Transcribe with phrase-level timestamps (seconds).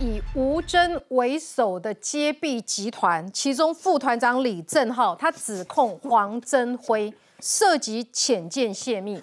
[0.00, 9.22] 以吴征为首的揭弊集团，其中副团长李正浩，他指控黄征辉涉及潜舰泄密。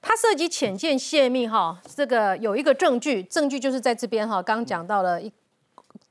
[0.00, 5.32] 他涉及潜舰泄密，哈，这个有一个证据，证据就是在这边哈，刚讲到了一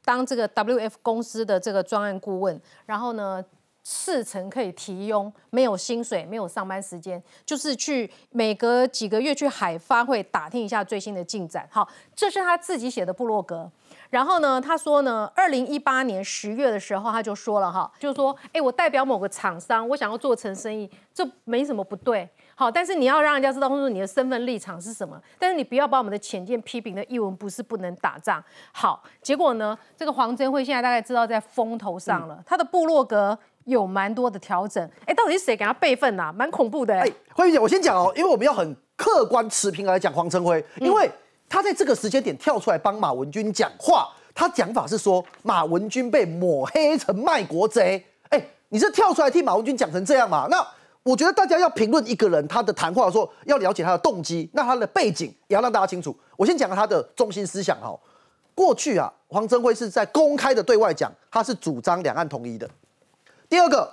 [0.03, 3.43] 当这个 WF 公司的这个专案顾问，然后呢。
[3.89, 11.65] 四成可以提佣，没有薪水，没有上班时间，就是去每隔几个月去海发会打听一下最新的进展。
[11.71, 13.71] 好，这是他自己写的部落格。
[14.09, 22.27] 然后呢，他说呢，二零一八年十月的时候，他就说了哈，就是说，哎，我代表某个厂商，我想要做成生意，这没什么不对。
[22.55, 25.21] 好，但是你要让人家知道，或者你的身份立场是什么。
[25.37, 28.43] 但是你不要把我们的浅见批评的一文不是不能打仗。
[28.71, 33.37] 好，结果呢，这个黄真辉现在大概知道在风头上了，他的部落格。
[33.67, 36.31] 有蛮多的调整，哎，到底是谁给他备份呐？
[36.33, 36.97] 蛮恐怖的。
[36.97, 41.11] 哎，慧玉姐，我先讲哦，因为我们要很客观持平来讲黄真辉，因为
[41.49, 48.03] 他在这个时间点跳出来帮马文君讲话，他讲法是说马文君被抹黑成卖国贼。
[48.29, 50.47] 哎，你是跳出来替马文君讲成这样嘛？
[50.49, 50.65] 那
[51.03, 56.13] 我觉得大家要评论一个人他的谈话的时候，要了解他的动机，那他的背景也要让大家清楚。
[56.35, 57.97] 我先讲他的中心思想哈。
[58.53, 62.69] 过去啊，黄征辉是在公开的对外讲，他是主张两岸统一的。
[63.47, 63.89] 第二个，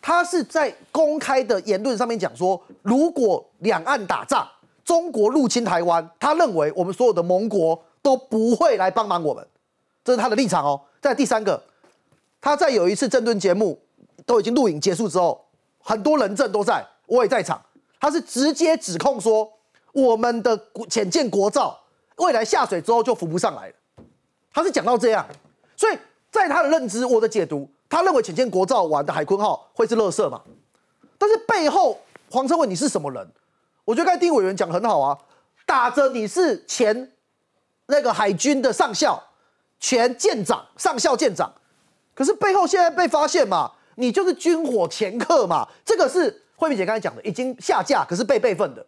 [0.00, 4.46] 他是在公开的言论上面讲说，如果两岸打仗，
[4.84, 9.46] 中国入侵台湾，他认为我们所有的盟国都不会来帮忙我们，
[10.04, 10.80] 这是他的立场哦。
[11.00, 11.62] 在第三个，
[12.40, 13.80] 他在有一次政论节目
[14.26, 15.44] 都已经录影结束之后，
[15.80, 17.60] 很多人证都在，我也在场，
[18.00, 19.50] 他是直接指控说，
[19.92, 21.78] 我们的潜舰国造
[22.16, 23.74] 未来下水之后就浮不上来了，
[24.52, 25.26] 他是讲到这样，
[25.76, 25.98] 所以
[26.30, 27.68] 在他的认知，我的解读。
[27.86, 30.40] 他认为浅见国造玩的海鲲号会是垃圾嘛？
[31.16, 31.96] 但是背后
[32.28, 33.28] 黄成伟你是什么人？
[33.84, 35.18] 我觉得刚才丁委员讲很好啊，
[35.66, 37.12] 打着你是前
[37.86, 39.22] 那个海军的上校、
[39.78, 41.52] 前舰长、上校舰长，
[42.14, 45.68] 可是背后现在被发现嘛，你就是军火掮客嘛。
[45.84, 48.84] 这个是慧敏姐刚才讲的，已经下架，可是被备份的。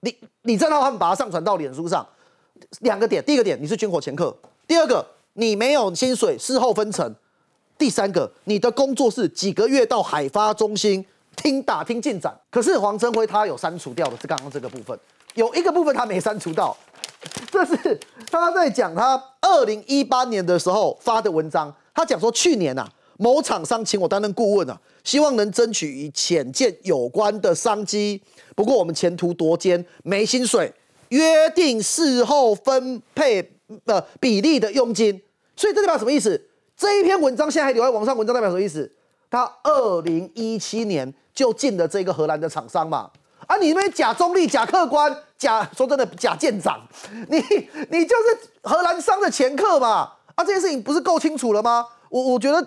[0.00, 2.06] 李李正浩他们把它上传到脸书上，
[2.80, 7.14] 两个点，第一个点你是军火掮客，第二个你没有薪水，事后分成。
[7.78, 11.04] 第三个，你的工作是几个月到海发中心
[11.36, 12.34] 听打听进展。
[12.50, 14.98] 可是黄成辉他有删除掉的是刚刚这个部分，
[15.34, 16.76] 有一个部分他没删除到，
[17.50, 17.98] 这是
[18.30, 21.74] 他在讲他二零一八年的时候发的文章。
[21.94, 22.88] 他讲说去年啊，
[23.18, 28.22] 某厂商请我担任顾问啊，希望能争取与浅见有关的商机。
[28.56, 30.72] 不过我们前途多艰，没薪水，
[31.10, 33.52] 约定事后分配
[33.84, 35.20] 呃比例的佣金。
[35.54, 36.48] 所以这代表什么意思？
[36.74, 38.90] 这一篇文章现在还留在网上，文章代表什么意思？
[39.30, 43.10] 他二零一七年就进了这个荷兰的厂商嘛？
[43.46, 46.80] 啊，你们假中立、假客观、假说真的假舰长，
[47.28, 47.38] 你
[47.90, 50.12] 你就是荷兰商的前客嘛？
[50.34, 51.86] 啊，这件事情不是够清楚了吗？
[52.08, 52.66] 我我觉得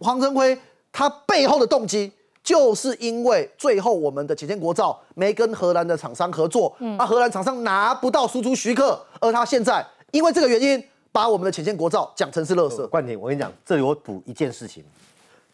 [0.00, 0.58] 黄成辉
[0.92, 10.84] 他背后的动机，就是因为最后我们的浅见国造没跟荷兰的厂商合作，啊，荷兰厂商拿不到输出许可，而他现在因为这个原因。
[11.10, 12.86] 把我们的浅见国造讲成是垃圾。
[12.90, 14.84] 冠廷，我跟你讲，这里我补一件事情，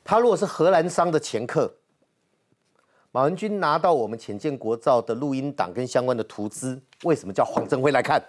[0.05, 1.73] 他如果是荷兰商的前客，
[3.15, 8.21] 马文君拿到我们浅见国造的录音档跟相关的图资，为什么叫黄镇辉来看？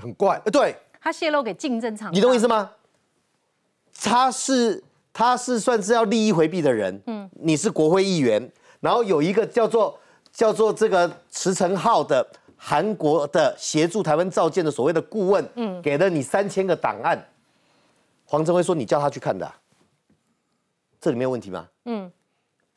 [0.00, 0.40] 很怪。
[0.50, 2.70] 对，他泄露给竞争厂，你懂我意思吗？
[4.00, 7.02] 他是他是算是要利益回避的人。
[7.04, 8.50] 嗯，你是国会议员，
[8.80, 10.00] 然后有一个叫做
[10.32, 12.26] 叫做这个池成浩的。
[12.60, 17.16] 韩国的协助台湾造舰的所谓的顾问，嗯，给了你三千个档案，
[18.24, 19.48] 黄镇辉说你叫他去看的，
[21.00, 21.68] 这里没有问题吗？
[21.84, 22.10] 嗯，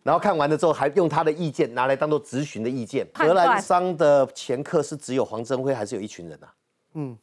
[0.04, 3.08] 然后看完了之后还用他的意见拿来当做咨询的意见。
[3.14, 6.54] 荷兰商的前客是只有黄正辉，还是有一群人啊？
[6.94, 7.18] 嗯，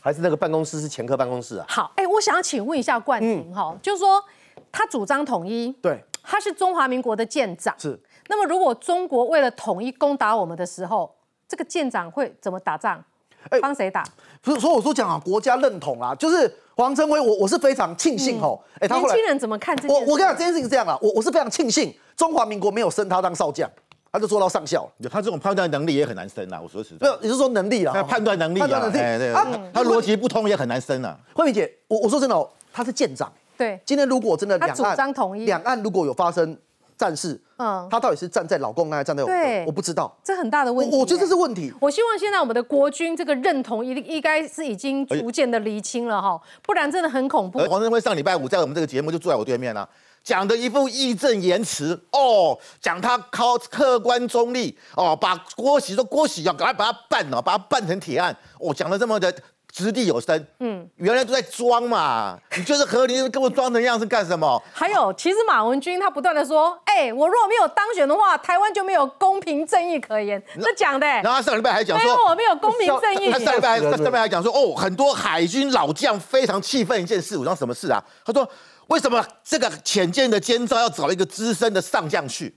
[0.00, 1.66] 还是那个办公室是前客办公室啊？
[1.68, 4.22] 好，哎，我想要请问一下冠廷哈，就是说
[4.70, 7.98] 他主张统一，对，他是中华民国的舰长，是。
[8.28, 11.14] 那么如果中国为了统一攻打我们的时候，
[11.48, 13.02] 这个舰长会怎么打仗？
[13.50, 14.04] 哎，帮谁打？
[14.42, 18.58] 不是说我说讲啊，国家认同啊，就是黄成威，我我是非常庆幸哦。
[18.80, 19.88] 哎，年轻人怎么看这？
[19.88, 23.70] 我我跟你讲，这件事情是这样啊，我我是非常庆幸中华民国没有升他当少将，
[24.12, 24.88] 他就做到上校。
[25.10, 27.06] 他这种判断能力也很难升啊，我说实在。
[27.06, 28.02] 没有，你是说能力啊？
[28.02, 31.18] 判断能力，判断能力，对啊，他逻辑不通也很难升啊。
[31.34, 33.32] 慧敏姐，我我说真的哦，他是舰长。
[33.56, 36.56] 对，今天如果真的两岸统一，两岸如果有发生。
[36.96, 39.26] 战士，嗯，他到底是站在老公那，还是站在我？
[39.26, 40.96] 对，我不知道，这很大的问题。
[40.96, 41.72] 我觉得这是问题。
[41.80, 47.58] 我希望现在我们的国军这个认同，一应该是已经逐渐的厘清了哈，不然真的很恐怖。
[47.68, 49.88] 黄镇辉上礼拜五在我们这个节目就坐在我对面了，
[50.22, 59.34] 讲的一副义正言辞哦，讲他靠客观中立哦，把郭喜说郭喜要赶快把他办了，把他办成铁案哦，讲的这么的
[59.74, 60.46] 掷地有声。
[60.60, 64.62] 嗯，原来都在装嘛，你就是和你，跟我装成样是干什么？
[64.72, 71.04] 还有，其实马文君他不断的说，哎，我如果没有当选的话，台湾就没有公平正义可言，这讲的。
[71.04, 73.32] 然后他上礼拜还讲说，我没有公平正义。
[73.32, 78.00] 他上礼拜上礼拜还讲说，哦，很多海军老将非常气愤一件事，我说什么事啊？
[78.24, 78.48] 他说，
[78.86, 82.56] 为什么这个浅见的监造要找一个资深的上将去？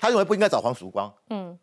[0.00, 1.12] 他认为不应该找黄曙光。
[1.28, 1.58] 嗯。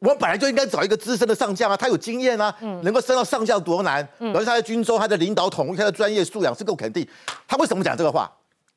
[0.00, 4.06] 我本来就应该找一个资深的上将啊，他有经验啊，能够升到上将多难。
[4.18, 7.06] 而且他在军中，他的领导统御，他的专业素养是够肯定。
[7.46, 8.30] 他为什么讲这个话？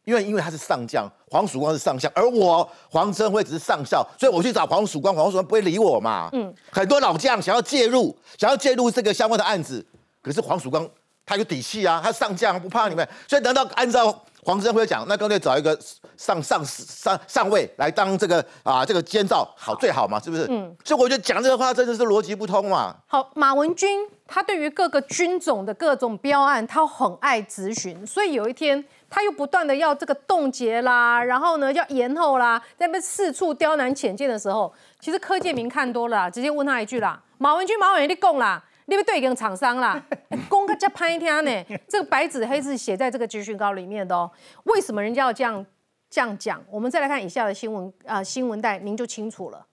[0.03, 6.27] 因为因为他是上将，黄曙光是上将，而我黄镇辉只是上校，所以我去找黄曙光，黄曙光不会理我嘛。
[6.33, 9.85] 嗯，很多老将想要介入，想要介入这个相关的案子，
[10.23, 10.89] 可是黄曙光
[11.23, 14.23] 他有底气啊，他上将不怕你们，所以难道按照？
[14.43, 15.77] 黄镇辉讲，那干脆找一个
[16.17, 20.47] 上上上上位来当这个啊这个监造好最好嘛，是不是？
[20.49, 20.75] 嗯。
[20.83, 22.95] 所以我觉得讲这个话真的是逻辑不通嘛。
[23.07, 38.63] 好，马文君他对于各个军种的各种标案，他很爱咨询，所以有一天他又不断的要这个冻结啦，然后呢要延后啦，在那边四处刁难浅见的时候，其实柯建明看多了，直接问他一句啦：马文君，马文君，你供啦。
[38.91, 40.03] 你要对跟厂商啦，
[40.49, 41.65] 公个叫拍天呢？
[41.87, 44.29] 这个白纸黑字写在这个集训稿里面的哦。
[44.65, 45.65] 为什么人家要这样
[46.09, 46.61] 这样讲？
[46.69, 49.65] 我们再来看以下的新闻啊，新闻带您就清楚了。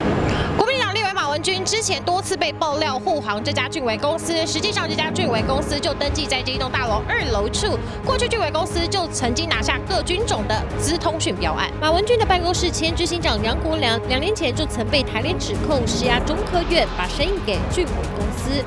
[1.19, 7.77] 马文君之前多次被爆料护航这家俊伟公司，实际上这家俊伟公司就登记在这一栋大楼二楼处。
[8.07, 11.69] 过去俊伟公司就曾经拿下各军种的资通讯标案。
[11.81, 18.65] 马文君的办公室前执行长杨国良两年前就曾被台联指控施压中科院，把生意给俊伟公司。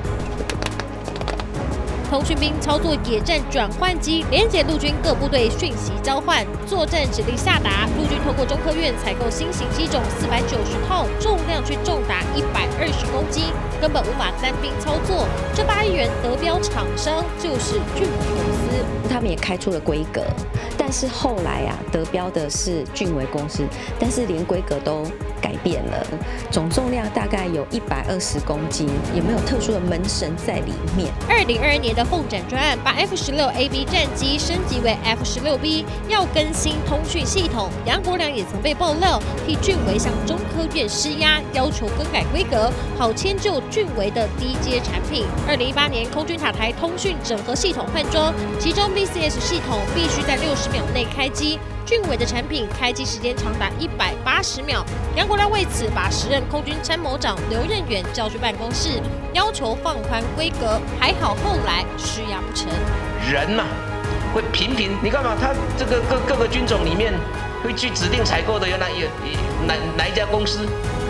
[2.12, 7.88] 通讯兵操作野战转换机，连接陆军各部队讯息交换，作战指令下达。
[7.96, 13.44] 陆军通过中科院采购新型机种四百九十套，重量却重达一百二十公斤，
[13.80, 15.26] 根本无法单兵操作。
[15.54, 20.22] 这八亿元得标厂商就是俊维公司，他们也开出了规格，
[20.78, 23.64] 但是后来啊，得标的是俊维公司，
[23.98, 25.04] 但是连规格都。
[25.42, 26.06] 改变了，
[26.52, 31.12] 总重量大概有一百二十公斤，有没有特殊的门神在里面？
[31.28, 37.70] 二零二二年的凤展专案，把 F 十六 A B 战机升级为 F 十六 B，要更新通讯系统。
[37.84, 45.24] 杨国良也曾被爆料替俊维向中科院施压，要求更改规格，好迁就俊维的低阶产品。
[45.48, 51.58] 二零一八年空军塔台通讯整合系统换装，其中 BCS 系统必须在六十秒内开机。
[51.84, 54.84] 俊伟的产品开机时间长达一百八十秒，
[55.16, 59.02] 杨国亮为此把时任空军参谋长刘任远叫去办公室，
[59.32, 60.80] 要求放宽规格。
[61.00, 62.68] 还好后来施压不成。
[63.28, 63.64] 人呐，
[64.32, 67.12] 会频频，你看嘛，他这个各各个军种里面
[67.64, 69.08] 会去指定采购的，有哪有
[69.66, 70.60] 哪哪一家公司？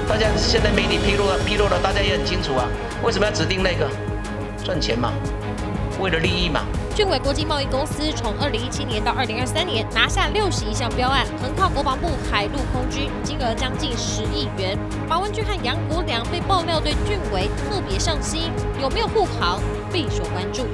[0.09, 2.67] 大家现在媒体披露了，披露了，大家也很清楚啊。
[3.03, 3.87] 为什么要指定那个？
[4.65, 5.13] 赚钱嘛，
[6.01, 6.63] 为了利益嘛。
[6.95, 14.79] 俊伟国际贸易公司从二零一七年到二零二三年拿下六十一项标案，横靠国防部、海陆空军，金额将近十亿元。
[15.09, 19.59] 马文君和杨国良被爆料对俊伟特别上心，有没有护航
[19.91, 20.67] 备受关注。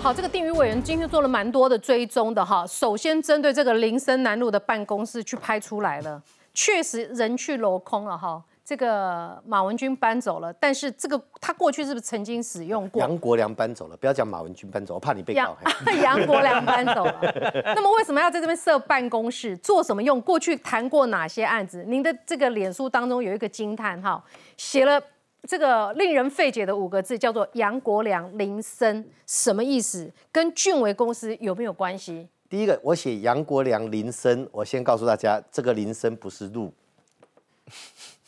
[0.00, 2.66] 好，这个定宇委员今天做了蛮多的追踪的哈。
[2.66, 6.22] 首先针对这个林森南路的办公室去拍出来了，
[6.54, 8.42] 确实人去楼空了哈。
[8.70, 13.00] 这个马文君搬走了，但是这个他过去是不是曾经使用过？
[13.00, 15.56] 杨国良搬走了，不要讲马文君搬走，我怕你被告。
[16.00, 17.20] 杨国良搬走了，
[17.74, 19.56] 那么为什么要在这边设办公室？
[19.56, 20.20] 做什么用？
[20.20, 21.82] 过去谈过哪些案子？
[21.88, 24.24] 您的这个脸书当中有一个惊叹号，
[24.56, 25.02] 写了
[25.48, 30.08] 这个令人费解的五个字，叫做“杨国良林森”，什么意思？
[30.30, 32.28] 跟俊维公司有没有关系？
[32.48, 36.72] 第一个，我写杨国良林森，我先告诉大家，这个林森不是路。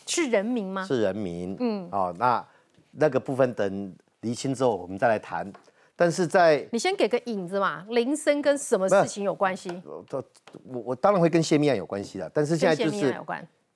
[0.07, 0.85] 是人民吗？
[0.85, 1.57] 是人民。
[1.61, 2.45] 嗯，哦，那
[2.91, 5.51] 那个部分等厘清之后，我们再来谈。
[5.95, 9.71] 但是在你先给个影子嘛，铃声跟什么事情有关系？
[9.85, 10.25] 我
[10.65, 13.15] 我当然会跟泄密案有关系的，但是现在就是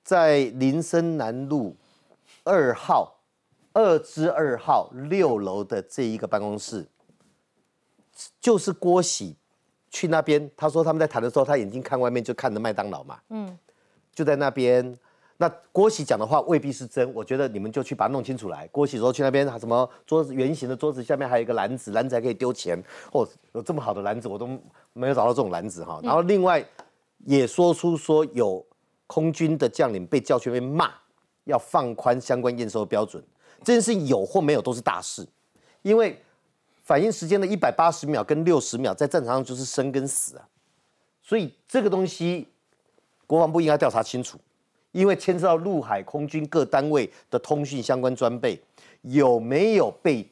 [0.03, 1.75] 在林森南路
[2.43, 3.15] 二号
[3.71, 6.85] 二之二号六楼的这一个办公室，
[8.41, 9.35] 就是郭喜
[9.89, 13.57] 去那边，他说他们在谈的时候，他眼睛看外面就看着麦当劳嘛，嗯，
[14.13, 14.97] 就在那边。
[15.39, 18.67] 那郭喜讲的话未必是真，我觉得你们就去把它弄清楚来。
[18.69, 24.47] 郭喜说去那边什么桌子圆形的桌子下面还有一个篮子，篮子还可以丢钱，哦，有这么好的篮子我都
[24.93, 25.99] 没有找到这种篮子哈。
[26.01, 26.65] 然后另外
[27.25, 28.65] 也说出说有
[29.05, 30.91] 空军的将领被叫去那边骂，
[31.43, 33.23] 要放宽相关验收标准，
[33.63, 35.27] 这件事有或没有都是大事，
[35.83, 36.19] 因为
[36.81, 40.47] 反应时间的一百八十秒跟六十秒在战场上就是生跟死啊，
[41.21, 42.47] 所以这个东西
[43.27, 44.39] 国防部应该调查清楚。
[44.97, 48.59] 因为牵涉到陆海空军各单位的通讯相关装备
[49.01, 50.27] 有没有被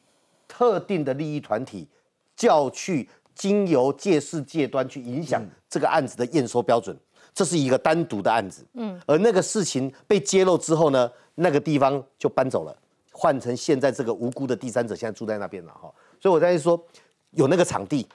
[0.48, 1.88] 特定的利益团体，
[2.36, 6.98] 叫去经由借势借端去影响这个案子的验收标准，
[7.32, 8.66] 这是一个单独的案子。
[8.74, 12.76] 嗯，而那个事情被揭露之后呢，那个地方就搬走了，
[13.12, 15.94] 换成现在这个无辜的第三者现在住在那边了哈。
[16.20, 16.84] 所以我在说，
[17.32, 18.08] 有那个场地，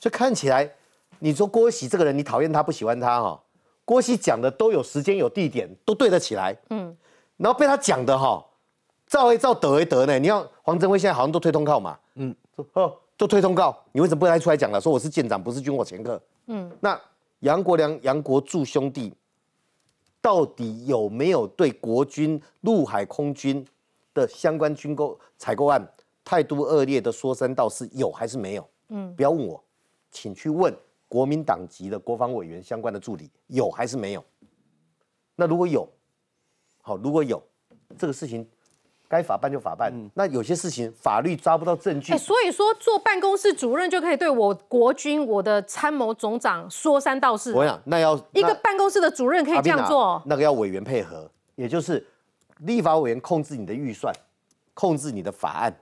[0.00, 0.68] 就看起来，
[1.20, 3.40] 你说郭喜这个人，你讨厌他不喜欢他哈？
[3.84, 6.56] 郭熙讲的都有时间有地点，都对得起来。
[6.70, 6.96] 嗯，
[7.36, 8.44] 然后被他讲的哈。
[9.08, 10.18] 照一照，得一得呢？
[10.18, 12.34] 你看黄镇辉现在好像都推通告嘛，嗯，
[12.72, 14.80] 哦，都推通告，你为什么不来出来讲了？
[14.80, 16.98] 说我是舰长，不是军火掮客，嗯，那
[17.40, 19.12] 杨国良、杨国柱兄弟
[20.22, 23.62] 到底有没有对国军陆海空军
[24.14, 25.86] 的相关军购采购案
[26.24, 28.66] 态度恶劣的说三道四，有还是没有？
[28.88, 29.62] 嗯，不要问我，
[30.10, 30.74] 请去问
[31.12, 34.24] 国民党籍的国防委员相关的助理，有还是没有？
[35.36, 35.86] 那如果有，
[36.80, 37.42] 好，如果有
[37.98, 38.48] 这个事情。
[39.12, 42.16] 该法办就法办，那有些事情法律抓不到证据。
[42.16, 47.52] 所以说做办公室主任就可以对我国军我的参谋总长说三道四。
[47.52, 52.02] 我想那要一个办公室的主任可以这样做，那个要委员配合，也就是
[52.60, 54.10] 立法委员控制你的预算，
[54.72, 55.76] 控制你的法案。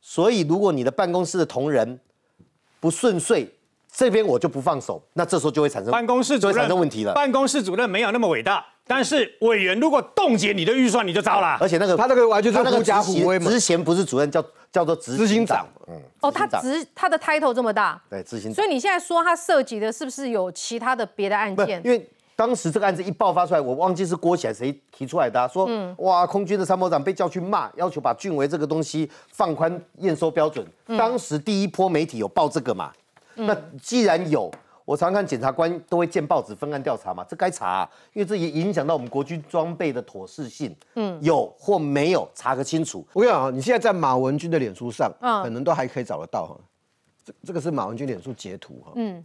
[0.00, 1.98] 所以如果你的办公室的同仁
[2.78, 3.52] 不顺遂，
[3.94, 7.12] 这边我就不放手，那这时候就会产生办公室就会产生问题了。
[7.12, 8.64] 办公室主任没有那么伟大。
[8.84, 11.56] 但是委员如果冻结你的预算，你就糟了。
[11.60, 13.48] 而且那个他那个完全是狐假虎威嘛。
[13.48, 15.64] 执行不是主任，叫叫做执行长。
[15.86, 15.94] 嗯。
[16.20, 18.00] 哦，他执他的 title 这么大。
[18.10, 18.54] 对，执行长。
[18.54, 21.80] 所以你现在说他涉及的是不是有其他的别的案件？
[21.84, 25.68] 因为当时这个案子一爆发出来，我忘记是郭起来谁提出来的，说
[25.98, 30.66] 哇，空军的参谋长被叫去骂，要求把俊维这个东西放宽验收标准。
[30.98, 32.90] 当时第一波媒体有报这个嘛？
[33.34, 34.50] 那既然有。
[34.84, 40.74] 我常看检察官都会见报纸分案调查嘛，这该查，因为这也影响到我们国军装备的妥适性。
[40.96, 43.06] 嗯，有或没有查个清楚。
[43.12, 46.58] 我跟你讲啊，你现在在马文君的脸书上，可能都还可以找得到哈。
[47.24, 48.90] 这这个是马文君脸书截图哈。
[48.96, 49.24] 嗯，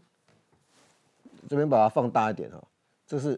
[1.50, 2.64] 这边把它放大一点哈。
[3.08, 3.38] 这是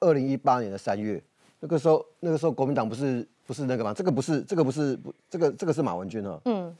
[0.00, 1.22] 二零一八年的三月，
[1.60, 3.92] 那个时候那个时候国民党不是不是那个吗？
[3.92, 6.40] 这个不是这个不是不这个这个是马文君哈。
[6.46, 6.74] 嗯，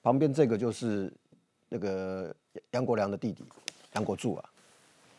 [0.00, 1.12] 旁边这个就是
[1.68, 2.32] 那个
[2.72, 3.44] 杨国良的弟弟。
[3.94, 4.44] 杨国柱啊，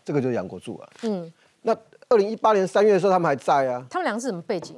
[0.06, 0.90] 这个就是杨国柱啊。
[1.02, 1.76] 嗯，那
[2.10, 3.84] 二零一八年三月的时候，他们还在啊。
[3.90, 4.76] 他们两个是什么背景？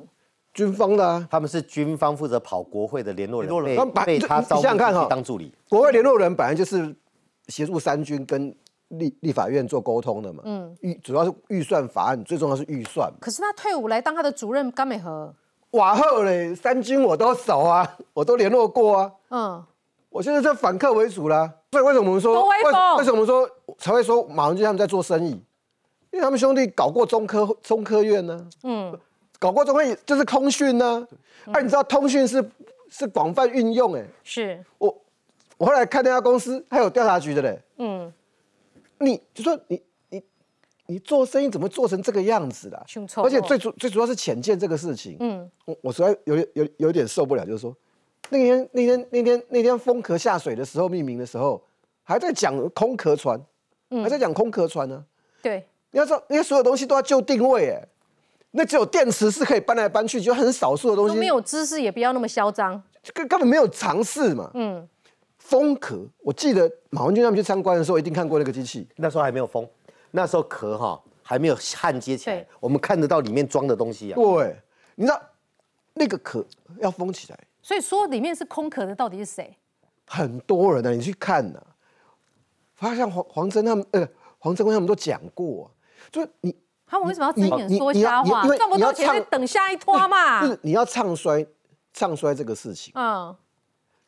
[0.53, 5.53] 军方的啊，他们是军方负责跑国会的联络人，被被他招看哈当助理。
[5.67, 6.95] 国会联络人本来就是
[7.49, 8.55] 协助三军跟
[8.87, 10.41] 立立法院做沟通的嘛。
[10.45, 13.11] 嗯，预主要是预算法案，最重要是预算。
[13.19, 15.35] 可是他退伍来当他的主任，甘美和
[15.71, 19.11] 瓦赫嘞，三军我都熟啊，我都联络过啊。
[19.29, 19.65] 嗯。
[20.09, 22.57] 我现在在反客为主啦，所以为什么我们说为
[22.97, 25.29] 为什么说才会说马文君他们在做生意？
[26.11, 28.97] 因为他们兄弟搞过中科中科院呢，嗯，
[29.37, 31.07] 搞过中科就是通讯呢。
[31.53, 32.43] 哎，你知道通讯是
[32.89, 34.65] 是广泛运用哎，是。
[34.79, 35.01] 我
[35.57, 38.11] 我后来看那家公司还有调查局的嘞，嗯，
[38.97, 40.23] 你就说你你
[40.87, 42.85] 你做生意怎么做成这个样子的？
[43.17, 47.75] 而且最主最主要是浅见这个事情，嗯，我我实在有有有点受不了，就是说。
[48.29, 51.61] 那天那天那天那天风壳下水的时候，命名的时候，
[52.03, 53.39] 还在讲空壳船，
[54.03, 55.03] 还在讲空壳船呢。
[55.41, 57.87] 对，你要知道，因为所有东西都要就定位，哎，
[58.51, 61.15] 那只有电池是可以搬来搬去，就很少数的东西。
[61.17, 62.81] 没有知识，也不要那么嚣张，
[63.13, 64.51] 根根本没有尝试嘛。
[64.53, 64.87] 嗯，
[65.37, 68.87] 风壳，我记得马文君他们去参观的时候，一定看过那个机器。
[68.97, 69.67] 那时候还没有封，
[70.11, 74.15] 那时候壳哈还没有焊接起来，我们看得到里面装的东西啊。
[74.15, 74.55] 对，
[74.95, 75.19] 你知道
[75.93, 76.45] 那个壳
[76.79, 77.39] 要封起来。
[77.61, 79.57] 所以说里面是空壳的到底是谁？
[80.05, 81.61] 很多人呢，你去看呢，
[82.73, 84.07] 发现黄黄真他们呃
[84.39, 85.69] 黄真辉他们都讲过，
[86.09, 86.55] 就是你
[86.87, 88.47] 他们为什么要睁眼说瞎话？
[88.57, 90.41] 这么多钱在等下一拖嘛？
[90.41, 91.45] 就是你要唱衰
[91.93, 92.91] 唱衰这个事情。
[92.95, 93.35] 嗯，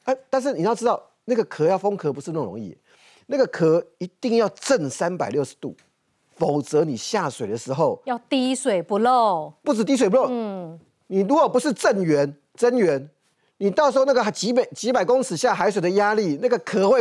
[0.06, 2.76] 哎，但是你要知道那个壳要封壳不是那么容易，
[3.28, 5.76] 那个壳一定要正三百六十度，
[6.36, 10.26] 否则你下水的时候要滴水不漏，不止滴水不漏。
[10.32, 13.08] 嗯，你如果不是正圆真圆。
[13.62, 17.00] 你到时候那个几百几百公尺下海水的压力，那个壳会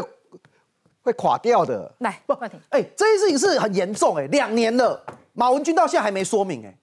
[1.00, 1.90] 会垮掉的。
[2.00, 2.34] 来，不，
[2.68, 5.02] 哎，这件事情是很严重哎，两年了，
[5.32, 6.76] 马文君到现在还没说明哎，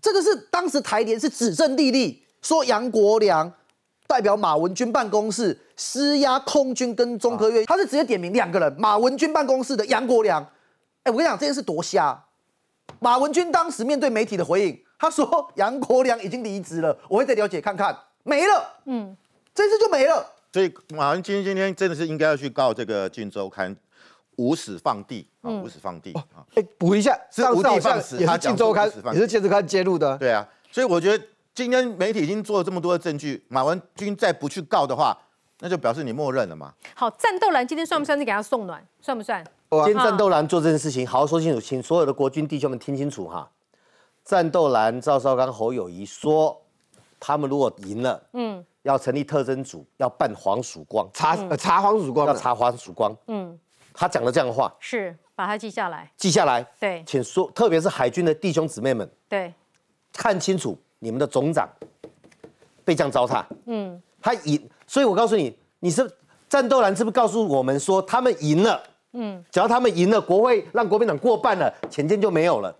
[0.00, 3.52] 这个是当时台联是指证丽丽说杨国良
[4.06, 10.42] 代表马文君办公室施压空军跟中科院，他是直接点名两个人，马文君办公室的杨国良。
[11.02, 12.18] 哎，我跟你讲这件事多瞎，
[13.00, 17.94] 马文君当时面对媒体的回应，他说杨国良已经离职了，我会再了解看看。
[18.28, 19.16] 没了，嗯，
[19.54, 20.34] 这次就没了。
[20.52, 23.74] 所以马文君今天真的是应该要去告这个《金周刊》
[24.36, 26.44] 无始放地啊，无始放地啊。
[26.54, 30.18] 哎，补一下，是无地放矢，也是《金周刊》，也是《金周刊》揭露的。
[30.18, 35.16] 对啊，所以我觉得今天媒体已经做了这么多的证据，马文君再不去告的话，
[35.60, 36.74] 那就表示你默认了嘛。
[36.94, 38.86] 好，战斗蓝今天算不算是给他送暖？
[39.00, 39.42] 算不算？
[39.70, 43.50] 今天战斗蓝做这件事情，好好说清楚，请所有的国军弟兄们听清楚哈。
[44.24, 46.60] 战斗蓝赵少刚、侯友谊说，
[47.20, 53.14] 他们如果赢了，嗯，要成立特侦组，要办黄曙光，查呃查黄曙光，要查黄曙光。
[53.26, 53.58] 嗯，
[53.92, 56.10] 他讲了这样的话，是把它记下来。
[56.16, 56.64] 记下来。
[56.80, 57.02] 对。
[57.06, 59.52] 请说，特别是海军的弟兄姊妹们，对，
[60.12, 61.68] 看清楚你们的总长。
[62.84, 63.44] 被这样糟蹋。
[63.66, 66.10] 嗯，他赢，所以我告诉你，你是
[66.48, 68.82] 战斗蓝是不是告诉我们说他们赢了？
[69.12, 72.74] 嗯，只要他们赢了，国会让国民党过半了，潜舰就没有了，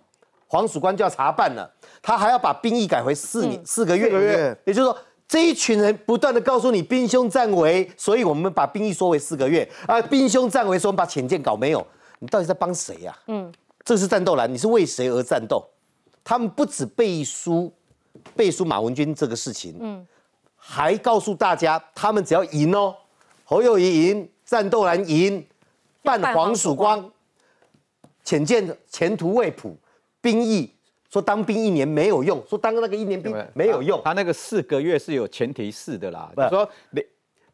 [0.49, 4.97] 黄曙光就要查办了，他还要把兵役改回四年、四个月，也就是说。
[5.31, 9.69] 这一群人不断的告诉你兵凶战危，所以我们把兵役缩为四个月。
[9.85, 10.01] 啊！
[10.01, 11.85] 兵凶战危，说我们把潜舰搞没有，
[12.17, 13.53] 你到底在帮谁呀、嗯，
[13.85, 15.63] 这是战斗蓝，你是为谁而战斗？
[16.23, 17.71] 他们不止背书
[18.35, 20.03] 背书马文君这个事情，嗯，
[20.55, 22.95] 还告诉大家，他们只要赢哦，
[23.43, 25.45] 侯友谊赢，战斗蓝赢，
[26.01, 27.07] 办黄曙光，
[28.23, 29.77] 潜舰前途未卜，
[30.21, 30.69] 兵役
[31.09, 37.03] 说当兵一年没有用，说当那个一年兵没有用，他那个四个月是有前提式的啦，不就说你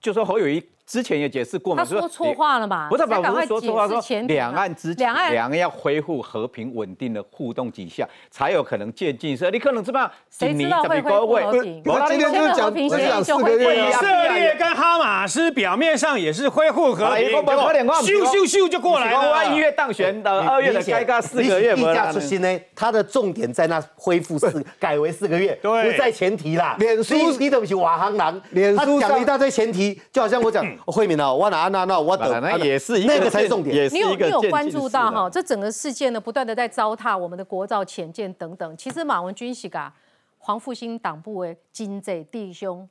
[0.02, 2.88] 就说侯友谊之前也解释过嘛，就他说错话了嘛？
[2.90, 9.50] 不是，不是说错话，说两岸之两岸两岸要恢复和平稳定的互动几下，才有可能渐进式。
[9.50, 10.12] 你可能怎么样？
[10.30, 11.82] 谁知道会恢复和平？
[11.86, 19.54] 我今天就是讲我讲四就会恢个月啊以复色列跟哈马斯表面上也是恢复和平，哎不不快点快点咻咻咻就过来了。
[19.54, 26.76] 一月当选的，二月的该干四个月立没啦价出新呢，它的重点在那恢复四改为四个月，对不在前提啦。
[26.80, 33.76] 脸书你你对不起瓦行狼，脸书讲了一大堆前提，就好像我讲慧敏啊，我哪那那我等，那也是一个那个才是重点。
[33.76, 35.30] 也是你有你有关注到哈？
[35.30, 38.78] 这整个事件呢，不断的在糟蹋我们的国造潜舰等等。
[38.78, 39.92] 其实马文君是噶
[40.38, 42.88] 黄复兴党部的金贼弟兄，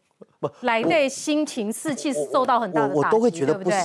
[0.60, 3.78] 来的心情士气受到很大的打击，我我都会觉得对不对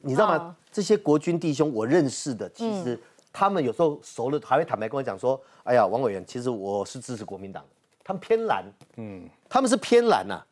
[0.00, 0.38] 你知道吗？
[0.42, 3.00] 嗯这些国军弟兄我认识的，其实
[3.32, 7.68] 他们有时候熟了，还会坦白跟我讲说：“哎呀，王委员，其实我是支持国民党的，
[8.02, 8.64] 他们偏蓝，
[8.96, 10.42] 嗯，他们是偏蓝呐、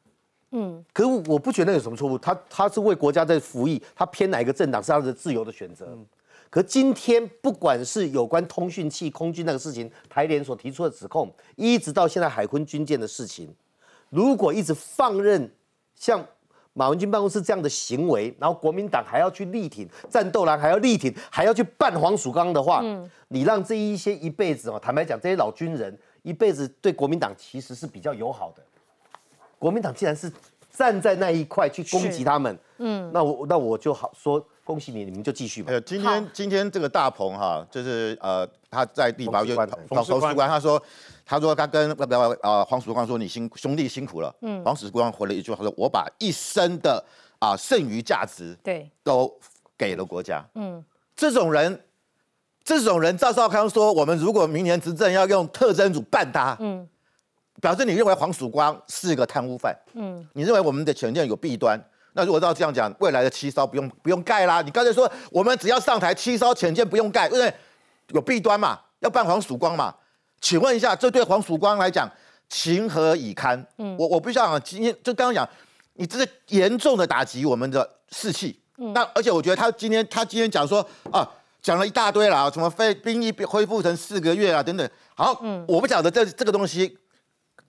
[0.53, 5.99] 嗯，可是我不觉得有什么错误，他他是为国家在服役，他偏哪一个政党是他的自由的选择。
[6.51, 13.49] 可今天不管是有关通讯器、空军那个事情，台联所提出的指控，一直到现在海坤军舰的事情，
[14.11, 15.51] 如果一直放任
[15.95, 16.23] 像
[16.75, 22.85] 马文君办公室这样的行为，然后国民党还要去力挺，战斗蓝还要力挺，还要去办黄曙光的话，
[23.29, 28.63] 你让这一些一辈子哦，坦白讲，这些老军人一辈子对国民党其实是比较友好的。
[29.63, 30.29] 国民党既然是
[30.73, 35.73] 站在那一块去攻击他们，嗯，那我那我就好说，恭喜你，你们就继续吧。
[35.87, 40.83] 今天今天这个大鹏哈，就是呃他在地方就冯黄士官冯士官他说
[41.25, 47.05] 他说他跟呃不要呃黄曙光说你辛兄弟辛苦了，嗯，黄曙光回了一句话说我把一生的
[47.39, 49.33] 啊剩余价值对，都
[49.79, 51.81] 给了国家，嗯，这种人。
[52.65, 56.89] 这种人，赵少康说，我们如果明年执政要用特侦组办他，嗯，
[57.63, 61.81] 表示你认为黄曙光是个贪污犯，嗯，你认为我们的潜舰有弊端，
[62.15, 64.61] 那如果照这样讲，未来的七艘不用不用盖啦。
[64.63, 67.55] 你刚才说我们只要上台七艘潜舰不用盖，因为
[68.09, 69.95] 有弊端嘛，要办黄曙光嘛。
[70.41, 72.11] 请问一下，这对黄曙光来讲
[72.49, 73.65] 情何以堪？
[73.79, 75.49] 嗯，我我必须要讲，今天就刚刚讲，
[75.95, 78.61] 你这是严重的打击我们的士气。
[78.79, 81.25] 嗯，那而且我觉得他今天他今天讲说啊，
[81.63, 84.91] 讲了一大堆啦，什么非兵役恢复成四个月啊等等。
[85.15, 86.99] 好，我不晓得这这个东西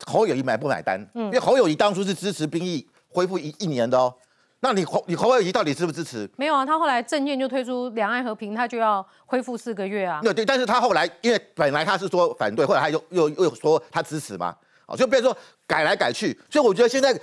[0.06, 1.00] 侯友谊买不买单？
[1.13, 4.13] 因为侯友谊当初是支持兵役恢复一一年的哦。
[4.60, 6.30] 那你侯你侯友谊到底支不支持？
[6.38, 10.22] 没有啊，他后来证件就推出两岸和平，他就要恢复四个月啊。
[10.24, 15.38] 对对，但是他后来因为本来他是说反对，后来他又又又说他支持嘛，哦，就变成说
[15.68, 17.13] 改来改去，所以我觉得现在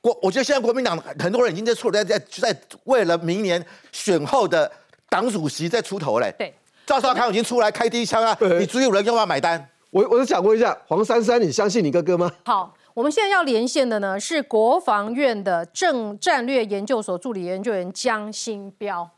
[0.00, 4.70] 国，我觉得现在国民党很多人已经在出在在在为了明年选后的
[5.08, 6.32] 党主席在出头嘞。
[6.38, 6.54] 对，
[6.86, 9.68] 赵少康已经出来开第一枪啊，你朱友仁要不要买单？
[9.94, 12.28] 我我是想问一下黄珊珊，你相信你哥哥吗？
[12.44, 19.08] 好，我们现在要连线的呢是国防院的政战略研究所助理研究员江新彪，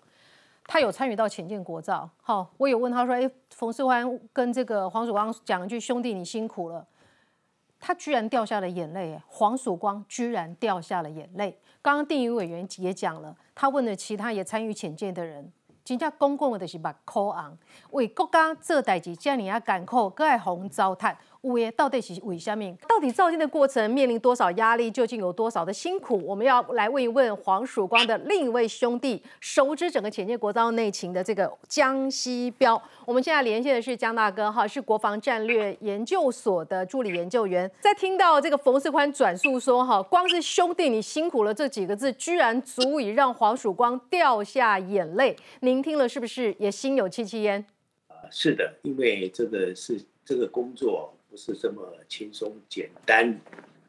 [0.67, 2.07] 他有参与到潜舰国造。
[2.23, 6.87] 好，我有问他说：“哎，冯世欢跟这个黄曙光讲一句‘兄弟，你辛苦了’，
[7.81, 9.19] 他居然掉下了眼泪。
[9.29, 11.59] 黄曙光居然掉下了眼泪。
[11.81, 15.51] 刚刚定宇委员也讲了，他问了其他也参与潜舰的人。”
[15.87, 17.57] 真正讲讲的就是目苦红，
[17.93, 21.15] 为国家做代志，遮尔啊艰苦，搁爱红糟蹋，
[21.47, 22.77] 五爷到底是为虾米？
[22.89, 24.91] 到底造舰的过程面临多少压力？
[24.91, 26.21] 究竟有多少的辛苦？
[26.27, 32.81] 我们要来问一问黄曙光的另一位兄弟，熟知整个潜舰国造内情的这个江西彪。
[33.05, 37.71] 我们现在连线的是江大哥，哈，是国防战略研究所的助理研究员。
[37.81, 45.37] 在听到这个冯世宽转述说，哈，光是兄弟你辛苦了这几个字，居然足以让黄曙光掉下眼泪。
[45.61, 47.65] 您听了是不是也心有戚戚焉？
[48.33, 53.41] 是的，因为这个是这个工作是这么轻松简单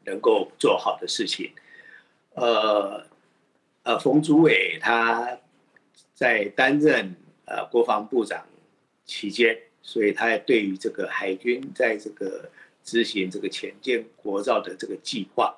[0.04, 1.50] 能够做好的事情。
[2.34, 3.04] 呃
[3.82, 5.38] 呃，冯祖伟他
[6.14, 7.14] 在担任
[7.46, 8.46] 呃国防部长
[9.04, 12.50] 期间，所以他对于这个海军在这个
[12.84, 15.56] 执行这个潜舰国造的这个计划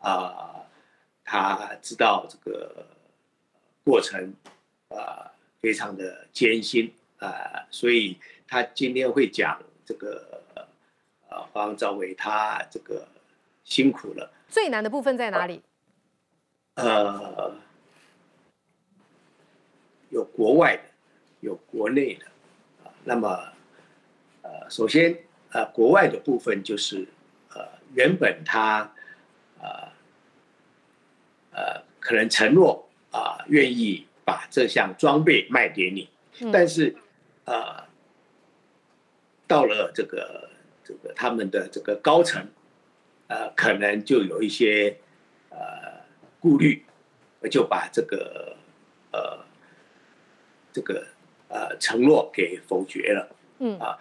[0.00, 0.64] 啊，
[1.24, 2.86] 他知道这个
[3.84, 4.32] 过程
[4.88, 6.92] 啊非常的艰辛。
[7.18, 10.33] 啊，所以他今天会讲这个，
[11.34, 13.04] 呃，黄兆伟他这个
[13.64, 14.30] 辛苦了。
[14.48, 15.60] 最难的部分在哪里？
[16.76, 17.52] 呃，
[20.10, 20.82] 有国外的，
[21.40, 22.26] 有国内的。
[22.84, 23.28] 啊，那么，
[24.42, 25.18] 呃，首先，
[25.50, 27.04] 呃，国外的部分就是，
[27.52, 28.92] 呃，原本他，
[29.60, 29.88] 呃，
[31.50, 36.08] 呃，可能承诺啊，愿意把这项装备卖给你，
[36.52, 36.94] 但是。
[37.46, 37.84] 呃，
[39.46, 40.48] 到了这个
[40.84, 42.46] 这个他们的这个高层，
[43.28, 44.96] 呃，可能就有一些
[45.50, 45.58] 呃
[46.38, 46.84] 顾虑，
[47.50, 48.56] 就把这个
[49.12, 49.38] 呃
[50.72, 51.06] 这个
[51.48, 53.28] 呃承诺给否决了。
[53.58, 53.98] 嗯啊，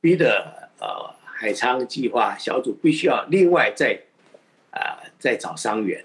[0.00, 4.00] 逼得呃海昌计划小组必须要另外再
[4.70, 6.04] 啊再找伤员，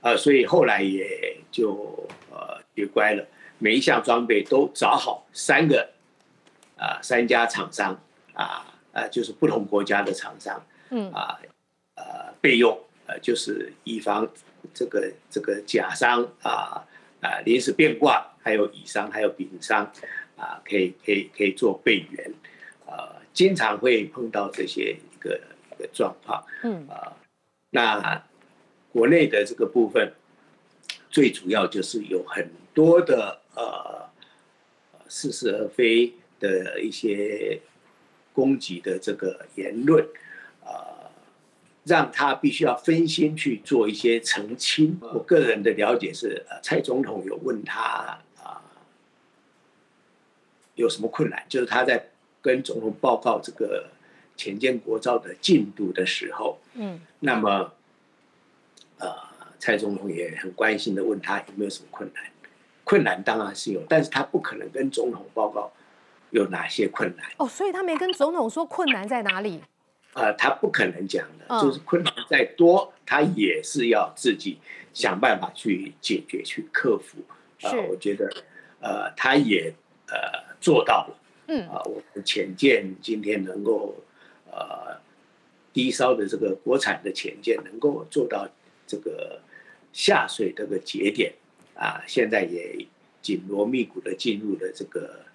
[0.00, 3.26] 啊，所以后来也就呃学乖了，
[3.58, 5.90] 每一项装备都找好三个。
[6.80, 8.00] 啊，三家厂商
[8.34, 8.64] 啊，
[8.98, 11.38] 呃，就是不同国家的厂商，嗯啊，
[11.94, 14.28] 呃，备用，呃，就是以防
[14.74, 16.84] 这个这个甲商啊
[17.20, 19.84] 啊临时变卦，还有乙商，还有丙商
[20.36, 22.34] 啊，可以可以可以做备援，
[22.88, 27.16] 啊，经常会碰到这些一个一个状况，嗯啊，
[27.70, 28.20] 那
[28.90, 30.12] 国内的这个部分，
[31.08, 34.10] 最主要就是有很多的呃
[35.08, 36.12] 似是而非。
[36.40, 37.60] 的一些
[38.38, 40.06] 攻击的这个言论，
[40.64, 41.10] 呃，
[41.82, 44.96] 让他必须要分心去做一些澄清。
[45.00, 48.62] 我个人的了解是，呃，蔡总统有问他啊，
[50.76, 51.44] 有什么困难？
[51.48, 53.90] 就是他在跟总统报告这个
[54.36, 57.72] 前建国造的进度的时候，嗯，那么，
[58.98, 59.12] 呃，
[59.58, 62.22] 蔡总统也很关心的问他有没有什么困难？
[62.84, 65.72] 困难当然是有，但是他不可能跟总统报告。
[66.30, 67.26] 有哪些困难？
[67.38, 69.60] 哦，所以他没跟总统说困难在哪里？
[70.14, 74.58] 呃，他不可能讲的，就是困难再多，他也是要自己
[74.92, 77.18] 想办法去解决、去克服。
[77.62, 78.28] 啊，我觉得，
[78.80, 79.72] 呃，他也
[80.08, 80.16] 呃
[80.60, 81.18] 做到了。
[81.46, 83.94] 嗯啊，我们潜舰今天能够
[84.50, 84.98] 呃
[85.72, 88.48] 低烧的这个国产的潜舰能够做到
[88.86, 89.40] 这个
[89.92, 91.32] 下水这个节点
[91.74, 92.86] 啊，现在也
[93.22, 95.27] 紧锣密鼓的进入了这个。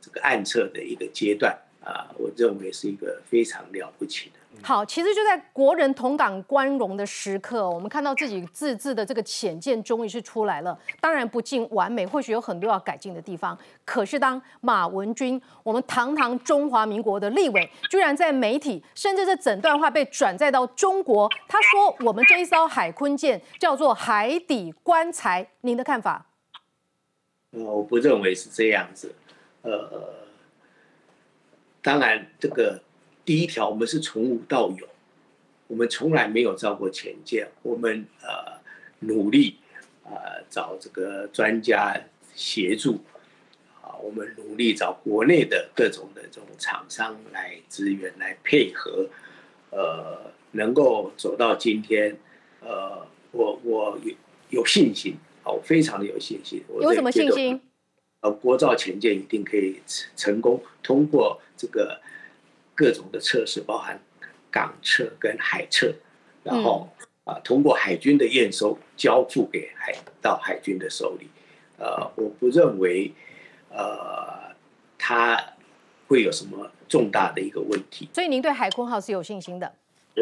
[0.00, 4.38] 这个暗测的一个阶段啊，我认为是一个非常了不起的。
[4.60, 10.76] 好，其实就在国人同党光荣的时刻，我们看到自己自制的这个浅见终于是出来了。
[11.00, 13.56] 当然不尽完美，或许有很多要改进的地方。
[13.84, 26.26] 可是当马文君，我们堂堂中华民国的立委，居然在媒体，甚至这整段话被转载到中国，他说我们这一艘海坤舰叫做海底棺材，您的看法？
[27.52, 29.14] 呃，我不认为是这样子。
[29.62, 30.14] 呃，
[31.82, 32.80] 当然，这个
[33.24, 34.86] 第一条，我们是从无到有，
[35.66, 38.58] 我们从来没有造过潜舰，我们呃
[39.00, 39.56] 努力
[40.04, 42.00] 呃找这个专家
[42.34, 43.00] 协助，
[43.82, 49.08] 啊，我们努力找国内的各种的这种厂商来支援来配合，
[49.70, 52.16] 呃，能够走到今天，
[52.60, 54.14] 呃，我我有
[54.50, 56.62] 有信心，我非常的有信心。
[56.80, 57.60] 有什么信心？
[58.20, 59.80] 呃，国造潜舰一定可以
[60.16, 62.00] 成功通过这个
[62.74, 64.00] 各种的测试，包含
[64.50, 65.94] 港测跟海测，
[66.42, 66.88] 然后
[67.24, 71.28] 啊，通过海军的验收，交付给海到海军的手里。
[71.78, 73.12] 呃，我不认为
[73.70, 74.52] 呃，
[74.98, 75.40] 它
[76.08, 78.08] 会有什么重大的一个问题。
[78.12, 79.72] 所以您对海空号是有信心的？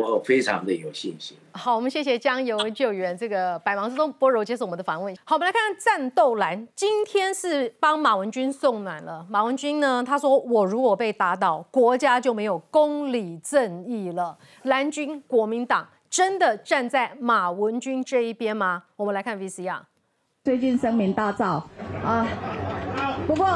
[0.00, 1.37] 我非常的有信心。
[1.52, 5.16] 好，我们谢谢江油救援这个百忙之中波柔接受我们的访问。
[5.24, 9.26] 好，我们来看看战斗蓝，今天是帮马文君送暖了。
[9.30, 14.37] 马文君呢，他说我如果被打倒，国家就没有公理正义了。
[14.64, 18.85] 蓝军国民党真的站在马文君这一边吗？
[18.96, 19.80] 我们来看 VCR。
[20.44, 21.62] 最近声名大噪
[22.04, 22.24] 啊，
[23.26, 23.46] 不过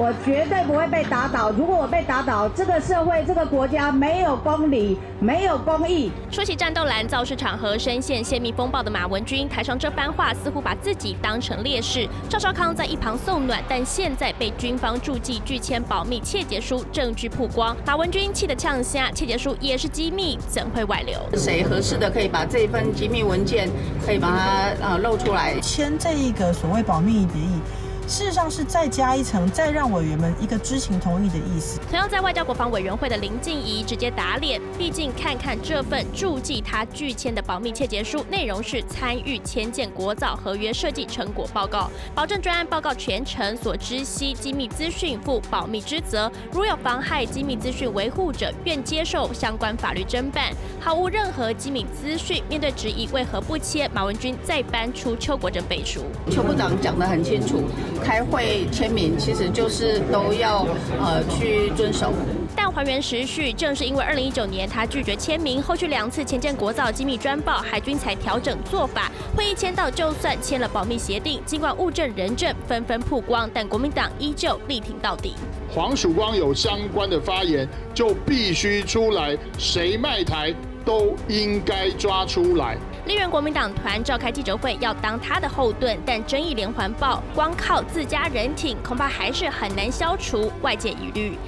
[0.00, 1.50] 我绝对不会被打倒。
[1.50, 6.12] 如果我被打倒，这个社会这个国家没有公理，没有公义。
[6.30, 12.08] 说起战斗蓝造势场合深陷泄密风暴的马文君，台上这番话似乎把自己当成烈士。
[12.28, 21.18] 赵少康在一旁送暖，但现在被军方注记拒签保密窃结书，证据曝光，马文君气得呛下，窃结书也是机密，怎会外流？
[21.36, 23.68] 谁合适的可以把这份机密文件
[24.06, 25.58] 可以把它呃露出来？
[25.58, 27.60] 签这一个所谓保密协议。
[28.08, 31.78] 事实上是再加一层，再让委员们一个知情同意的意思。
[31.90, 52.42] 同样在外交国防委员会的林静怡直接打脸，毕竟看看这份注记他拒签的保密切结书，内容是参与签建国造合约设计成果报告，保证专案报告全程所知悉机密资讯负保密之责，如有妨害机密资讯维护者，愿接受相关法律侦办，毫无任何机密资讯。
[52.48, 57.64] 面对质疑为何不签，马文君再搬出邱国正背书，邱部长讲得很清楚。
[57.98, 60.66] 开会签名其实就是都要
[61.00, 62.12] 呃去遵守。
[62.56, 69.10] 但还原时序，正是因为二零一九年他拒绝签名，后续两次前建国造机密专报，海军才调整做法。
[69.36, 75.34] 会议签到，就算签了保密协定，尽管物证人证纷纷曝光，但国民党依旧力挺到底。
[75.70, 80.52] 黄曙光有相关的发言，就必须出来，谁卖台
[80.84, 82.76] 都应该抓出来。
[83.08, 91.38] 立院国民党团召开记者会，要当他的后盾，但争议连环爆，光靠自家人挺，恐怕还是很难消除外界疑虑。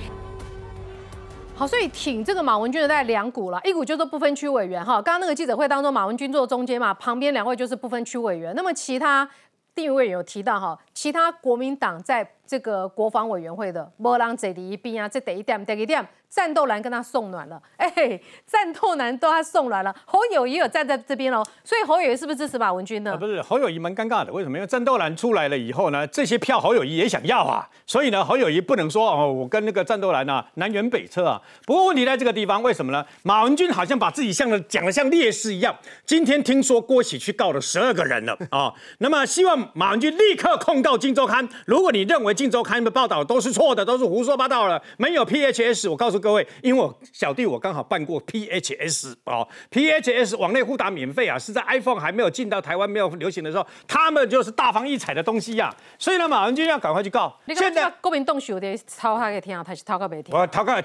[1.54, 5.02] 好，所以挺这个马文君的大概两股了，一股就是不分区委员哈。
[5.02, 8.54] 刚刚那个记者会当中，马文君坐中间嘛，旁边两位就是不分区委员。
[8.56, 9.28] 那么其他
[9.74, 16.06] 地委员有提到哈，其他国民党在这个国防委员会的，波浪这第一边啊，这第一点，第一点。
[16.28, 17.90] 战斗蓝跟他送暖了， 哎，
[18.46, 23.16] 战斗蓝都他送暖了，侯友谊有站在这边喽，所以侯友谊是不是支持马文君呢？
[23.16, 24.56] 不是，侯友谊蛮尴尬的，为什么？
[24.56, 31.42] 因为战斗蓝出来了以后呢，这些票侯友谊也想要啊，所以呢，侯友谊不能说哦，我跟那个战斗蓝啊南辕北辙啊。
[31.66, 33.04] 不过问题在这个地方，为什么呢？
[33.24, 35.76] 马文君好像把自己像的讲的像烈士一样。
[36.06, 41.46] 今天听说郭喜去告了十二个人了啊，那么希望马文君立刻控告《金周刊》。
[41.66, 46.20] 如果你认为《金周刊》的报道都是错的，都是胡说八道了，没有 PHS，我告诉。
[46.20, 55.74] 各位，因为我小弟我刚好办过 PHS 哦，PHS 网内互打免费啊，是在 iPhone 还没有进到台湾没有流行的时候，他们就是大放异彩的东西呀。
[55.98, 57.35] 所以呢，马文君要赶快去告。
[57.57, 60.37] 现在国民党有的抄他给听啊，他是抄个没听。
[60.37, 60.83] 我抄个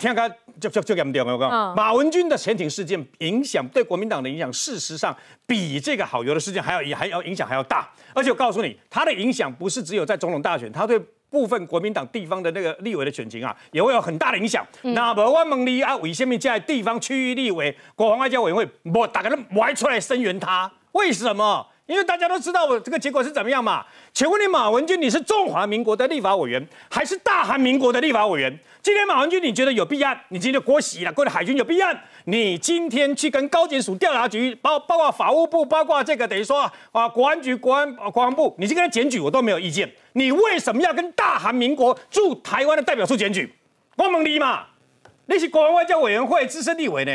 [0.59, 5.13] 就就就严重我讲，马文君的潜艇事件影响对国民党的影响，事实上
[5.45, 7.89] 比这个好油的事件还要也还要影响还要大。
[8.13, 10.99] 而且我告诉你，他的影响不是只有在总统大选，他对。
[11.27, 14.65] 部分国民党地方的那个立委的选情啊，也会有很大的影响。
[14.83, 20.71] 那么万蒙利啊，为什么在地方区域立委、国防外交委员会，我大家都歪出来声援他？
[20.93, 21.67] 为什么？
[21.87, 23.85] 因为大家都知道我这个结果是怎么样嘛？
[24.13, 28.59] 请问你马文君，你是中华民国的立法委员，还是大韩民国的立法委员？
[28.85, 30.15] 今天马文君你觉得有必要？
[30.29, 31.91] 你今天国喜了，国的海军有必要？
[32.25, 39.91] 你今天去跟高检署调查局，包包括法务部，包括这个等于说啊国安局、国安国防部，你去跟他检举，我都没有意见。
[40.13, 43.51] 你为什么要跟大韩民国驻台湾的代表处检举？
[43.95, 44.67] 我问你嘛，
[45.25, 47.11] 你是国安外交委员会资深立委呢？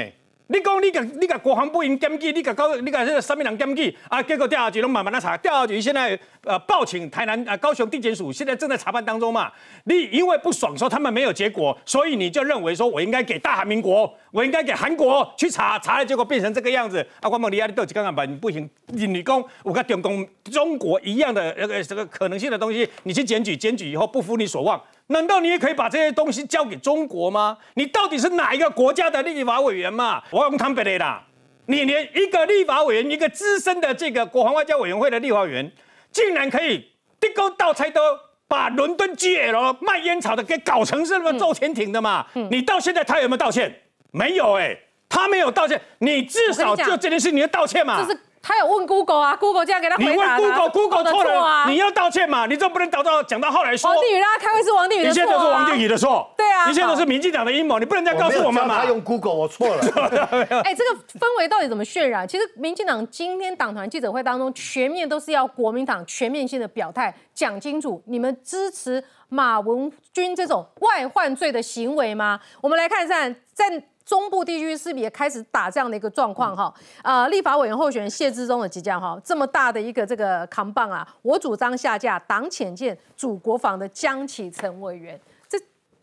[0.53, 4.21] 你讲你个你个国防部因检举，你个高你个这个什么人检举啊？
[4.21, 9.53] 结果调查局拢慢慢的查，调查局现在呃报请台南啊高雄地检署，现在正在查办当中嘛。
[9.85, 16.99] 你因为不爽说他们没有结果，所以你就认为说我应该给大韩民国，我应该给韩国去查，查了结果变成这个样子。
[17.21, 24.83] 啊，关某利亚你都刚刚把你不行，你你讲我跟中共中国一样的那个这个可能性的东西，你去检举，检举以后不负你所望。
[25.11, 27.59] 难道你也可以把这些东西交给中国吗？
[27.75, 30.23] 你到底是哪一个国家的立法委员嘛？
[30.31, 31.23] 我用坦白的啦，
[31.67, 35.71] 你连一个立法委员，一个资深的这个国防外交委员会的立法委员，
[36.13, 38.01] 竟然可以地沟倒菜都
[38.47, 42.27] 把伦敦 GL 卖烟草的给搞成是那么坐潜艇的嘛？
[42.51, 43.83] 你到现在他有没有道歉？
[44.13, 48.05] 没有哎，他没有道歉，你至少就这件事你要道歉嘛？
[48.05, 51.69] 这是他有问 Google 啊，Google 这样给他回答的啊 Google，Google 错了，啊。
[51.69, 52.47] 你要道歉嘛？
[52.47, 58.81] 你总不能导到讲到后来说王定宇让他开会是王定宇的一错、啊，切都是王定宇的错，对啊，一切都是民进党的阴谋，你不能这样告诉我们嘛？
[58.81, 59.83] 他用 Google，我错了。
[60.65, 62.27] 哎，这个氛围到底怎么渲染？
[62.27, 72.41] 其实民进党今天党团记者会当中，全面都是要国民党全面性的表态，讲清楚你们支持马文君这种外患罪的行为吗？
[72.63, 76.75] 我们来看一下，在中部地区是不是也开始打这样的一个状况哈？
[77.05, 85.17] 呃，立法委员候选人谢志忠的即将哈，这么大的一个这个扛棒啊，我主张下架党浅见主国防的江启臣委员，
[85.49, 85.57] 这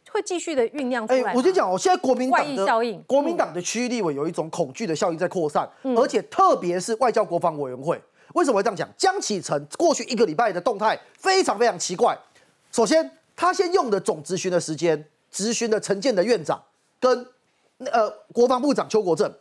[0.10, 1.30] 会继续的酝酿出来吗。
[1.32, 8.02] 哎我先讲哦，现在国民党的效应的国民党的区域立委有一种恐惧的效应在扩散，嗯而且特别是外交国防委员会，
[8.36, 8.88] 为什么会这样讲？
[8.96, 12.18] 江启臣过去一个礼拜的动态非常非常奇怪。
[12.72, 16.64] 首先，他先用的总咨询的时间，咨询的陈建的院长
[17.02, 17.28] 跟
[17.80, 19.32] 呃国防部长邱国正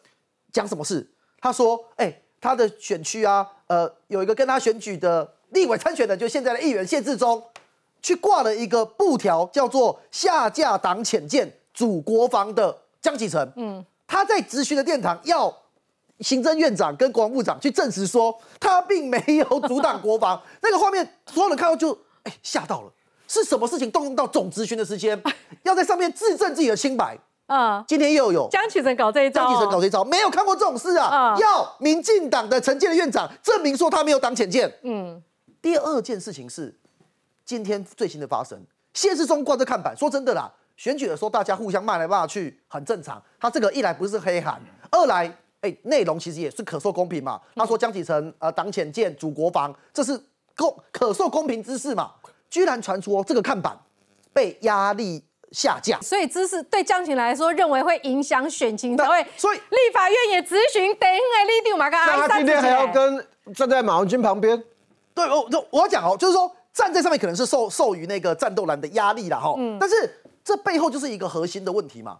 [0.53, 1.07] 讲什么事？
[1.41, 7.43] 他说，哎、他的选区啊，呃，有一个跟他选举的立委参选的，就现在的议员谢志忠，
[8.03, 13.53] 去挂了一个布条，叫做“下架党潜舰主国防”的江启臣。
[13.57, 15.55] 嗯，他在咨询的殿堂要
[16.21, 20.43] 行政院长跟国防部长去证实说，他并没有阻挡国防。
[20.63, 22.93] 那个画面，所有人看到就哎吓到了，
[23.29, 25.23] 是什么事情动用到总咨询的时间，
[25.63, 27.17] 要在上面自证自己的清白？
[27.47, 31.07] 啊，今天又有江启臣搞这一招、江启臣搞这一招，没有看过这种事啊！
[31.07, 34.73] 啊要民进党的陈建的院长证明说他没有党潜舰。
[34.83, 35.23] 嗯，
[35.63, 36.77] 第二件事情是
[37.45, 38.61] 今天最新的发生，
[38.95, 43.23] 谢志忠挂着看板，说真的啦，选举的时候大家互相骂来骂去很正常。
[43.39, 47.41] 他这个一来不是黑函，二来哎内容其实也是可受公平嘛。
[47.55, 50.21] 他说江启臣呃党潜舰主国防，这是
[50.57, 52.11] 公可受公平之事嘛，
[52.51, 53.79] 居然传出哦这个看板
[54.33, 56.01] 被压力下降。
[56.03, 59.27] 所以知识对江晴来说，认为会影响选情，才会。
[59.37, 64.63] 所以立法院也咨询等于立定马个那他今天还要跟站在马文君旁边，
[65.15, 72.19] 对，我我我要讲哦，就是说站在上面可能是受受于那个战斗蓝的压力了哈，嗯但是这背后就是一个核心的问题嘛。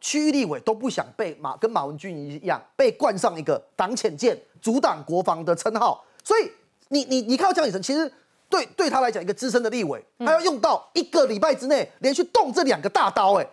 [0.00, 6.52] 区域立委都不想被马跟马文君一样被冠上一个党潜舰阻挡国防的称号，所以
[6.88, 8.12] 你你你看到江启臣，其实
[8.54, 13.46] 对对他来讲一个资深的立委，他要用到一个礼拜之内连续动这两个大刀，哎，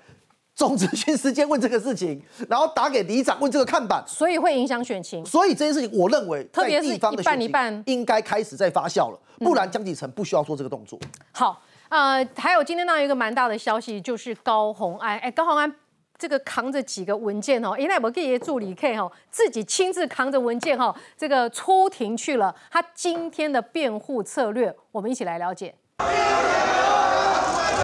[0.54, 5.26] 总咨询时间问这个事情，然后打给里长问这个看板，所以会影响选情。
[5.26, 11.00] 所以这件事情，我认为特别地方的一半选情一半应该开始在发酵了，不然江启臣不需要做这个动作。
[11.32, 11.60] 好，
[11.90, 15.76] 呃，还有今天呢有一个蛮大的消息，就是高红安，哎，高红安。
[16.22, 22.56] 这个扛着几个文件哦，因为我给爷助理 K 哦，自己亲自扛着文件哈，这个出庭去了。
[22.70, 25.74] 他今天的辩护策略，我们一起来了解。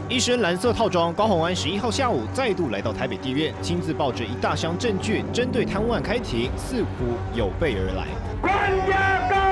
[0.07, 9.46] 一身蓝色套装，高虹安十一号下午再度来到台北地院，亲自抱着一大箱证据，针对贪污案开庭，似乎有备而来。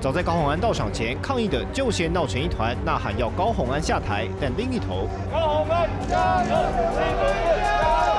[0.00, 8.09] 早在高虹安到场前，抗议的就先闹成一团，呐喊要高虹安下台，但另一头，高虹安加油！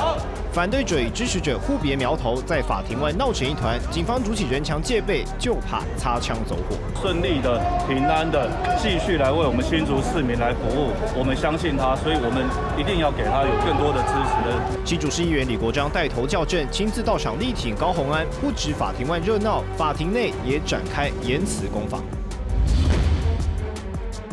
[0.52, 6.76] 反对者与支持者互别苗头，在法庭外闹成一团，警方筑起人墙戒备，就怕擦枪走火。
[7.02, 12.44] 顺利的、平安的继续来为我们新竹市民来服务，我们相信他，所以我们
[12.78, 14.86] 一定要给他有更多的支持的。
[14.86, 22.04] 新竹市议员李国章带头校正，亲自到场力挺高虹安，不止法庭外热闹，法庭内也展开言辞攻防。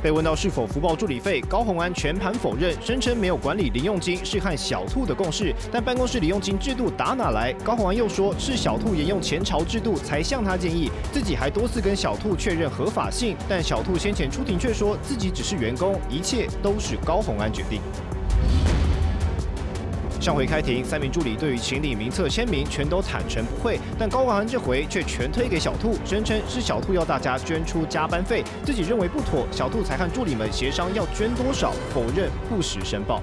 [0.02, 7.52] 被问到是否福报助理费，高洪安全盘否认，声称没有管理零用金是和小兔的共识，但办公室零用金制度打哪来？
[7.64, 17.80] 高洪安又说是小兔沿用前朝制度才向他建议，自己还多次跟小兔确认合法性，但小兔先前出庭却说自己只是员工，一切都是高洪安决定。
[20.29, 33.23] 上回开庭，三名助理对于行李名册签名全都坦诚不会，但高虹安这回却全推给小兔，声称是小兔要大家捐出加班费，自己认为不妥，小兔才和助理们协商要捐多少，否认不实申报。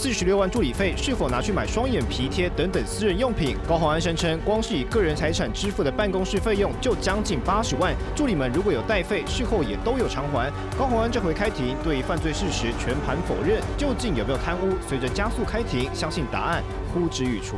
[0.00, 3.54] 四十六万助理费是否拿去买双眼皮贴等等私人用品？
[3.68, 10.50] 高虹安声称，光是以个人财产支付的办公室费用就将近八十万，助理们如果有代费，事后也都有偿还。
[10.78, 14.72] 高虹安这回开庭对犯罪事实全盘否认，究竟有没有贪污？
[14.88, 16.62] 随着加速开庭，相信答案
[16.94, 17.56] 呼之欲出。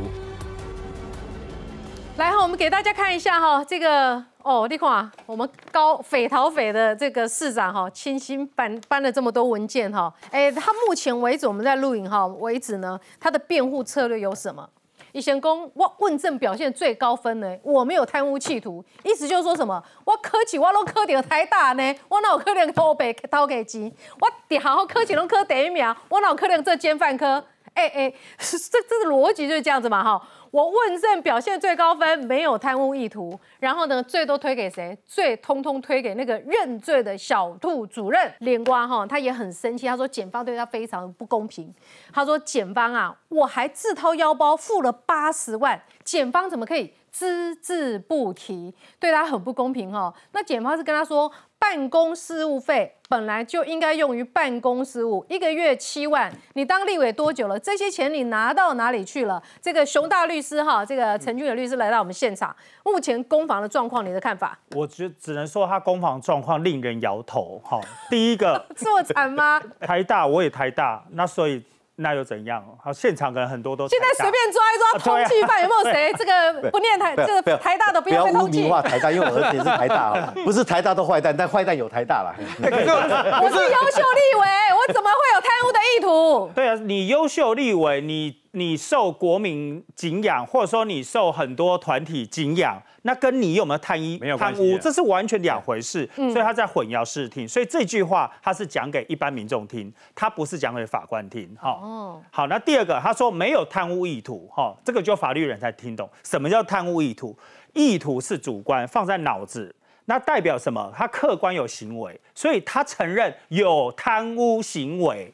[2.17, 14.69] 来，我们给大家看一下哈，这个哦，你看啊，我们高匪逃匪的这个市长哈，亲心搬搬了这么多文件哈，哎，他目前为止我们在录影哈为止呢，他的辩护策略有什么？
[15.13, 19.81] 以前公我问政表现最高分呢，我没有贪污企图，意思就是说什么？
[20.03, 23.89] 我科技我都科到台大呢，我哪有可能偷白偷给钱？
[24.19, 27.41] 我得好好科技拢科第一名，我哪有可能做奸犯科？
[27.75, 30.21] 哎哎，这这个逻辑就是这样子嘛哈。
[30.53, 34.95] 我问政表现最高分，没有贪污意图，然后呢，罪都推给谁？
[35.03, 41.73] 罪通通推给那个认罪的小兔主任连瓜哈，他也很生气，他说检方对他非常不公平。
[42.13, 50.13] 他说检方啊，我还自掏腰包付了八十万，检方怎么可以只字不提，对他很不公平哈？
[50.33, 51.31] 那检方是跟他说。
[51.63, 57.57] 办公事务费本来就应该用于办公事务，一个月七万，你当立委多久了？
[57.57, 59.41] 这些钱你拿到哪里去了？
[59.61, 62.53] 这个熊大律师哈，这个陈俊的律师来到我们现场，
[62.83, 64.59] 目前攻防的状况，你的看法？
[64.75, 67.79] 我觉只能说他攻防状况令人摇头哈。
[68.11, 69.61] 第一个这么惨吗？
[69.79, 71.63] 台大我也台大，那所以。
[71.95, 72.63] 那又怎样？
[72.83, 78.51] 好，现场可能很多都现在随便抓一抓通缉犯，有没有谁 这个不念台这个台大的不要被通缉？
[78.51, 80.13] 不要污名化台大，因为我儿子也是台大，
[80.43, 82.33] 不是台大都坏蛋，但坏蛋有台大了。
[82.59, 86.51] 我是优秀立委，我怎么会有贪污的意图？
[86.55, 92.81] 对啊，你优秀立委，你你受国民敬仰，或者说你受很多团体敬仰。
[93.03, 97.47] 那跟你有没有贪一没有贪污，这是完全两回事，所以他在混淆视听。
[97.47, 101.53] 所以这句话他是讲给一般民众听，他不是讲给法官听。
[101.59, 107.37] 哈，哦，好，那第二个他说没有贪污意图，哈，这个就法律人才听懂什么叫贪污意图。
[107.73, 109.75] 意图是主观，放在脑子，
[110.05, 110.93] 那代表什么？
[110.95, 115.33] 他客观有行为，所以他承认有贪污行为。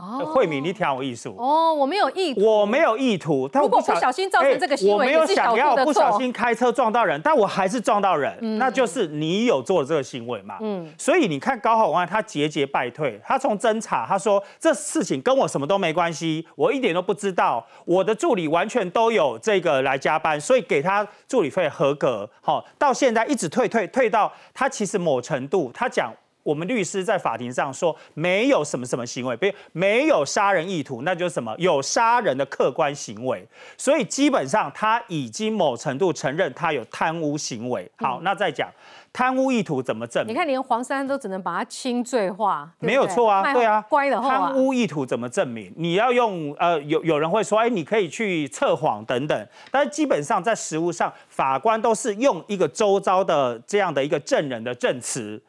[0.00, 10.58] 惠敏，你挺有意思哦，我没有意，我没有意图，但如果不小心造成这个行为，我没有想要不小心开车撞到人，但我还是撞到人，那就是你有做这个行为嘛？
[10.60, 26.12] 嗯，所以你看高浩安他节节败退，他从侦查他说这事情跟我什么都没关系，我一点都不知道，我的助理完全都有这个来加班，所以给他助理费合格，好，到现在一直退退退到他其实某程度，他讲。
[26.42, 33.46] 我们律师在法庭上说没有什么什么行为，比如没有杀人意图，那就是什么有杀人的客观行为。
[33.76, 37.90] 所以基本上他已经某程度承认他有贪污行为。
[37.96, 38.68] 好，那再讲
[39.12, 40.32] 贪污意图怎么证明？
[40.32, 45.72] 你看连黄山都只能把他轻罪化，没有错啊，对啊，乖的贪污意图怎么证明？
[45.76, 55.40] 你要用呃有有人会说，哎，你可以去测谎等等，但是基本上在实务上，法官都是用一个周遭的这样的一个证人的证词。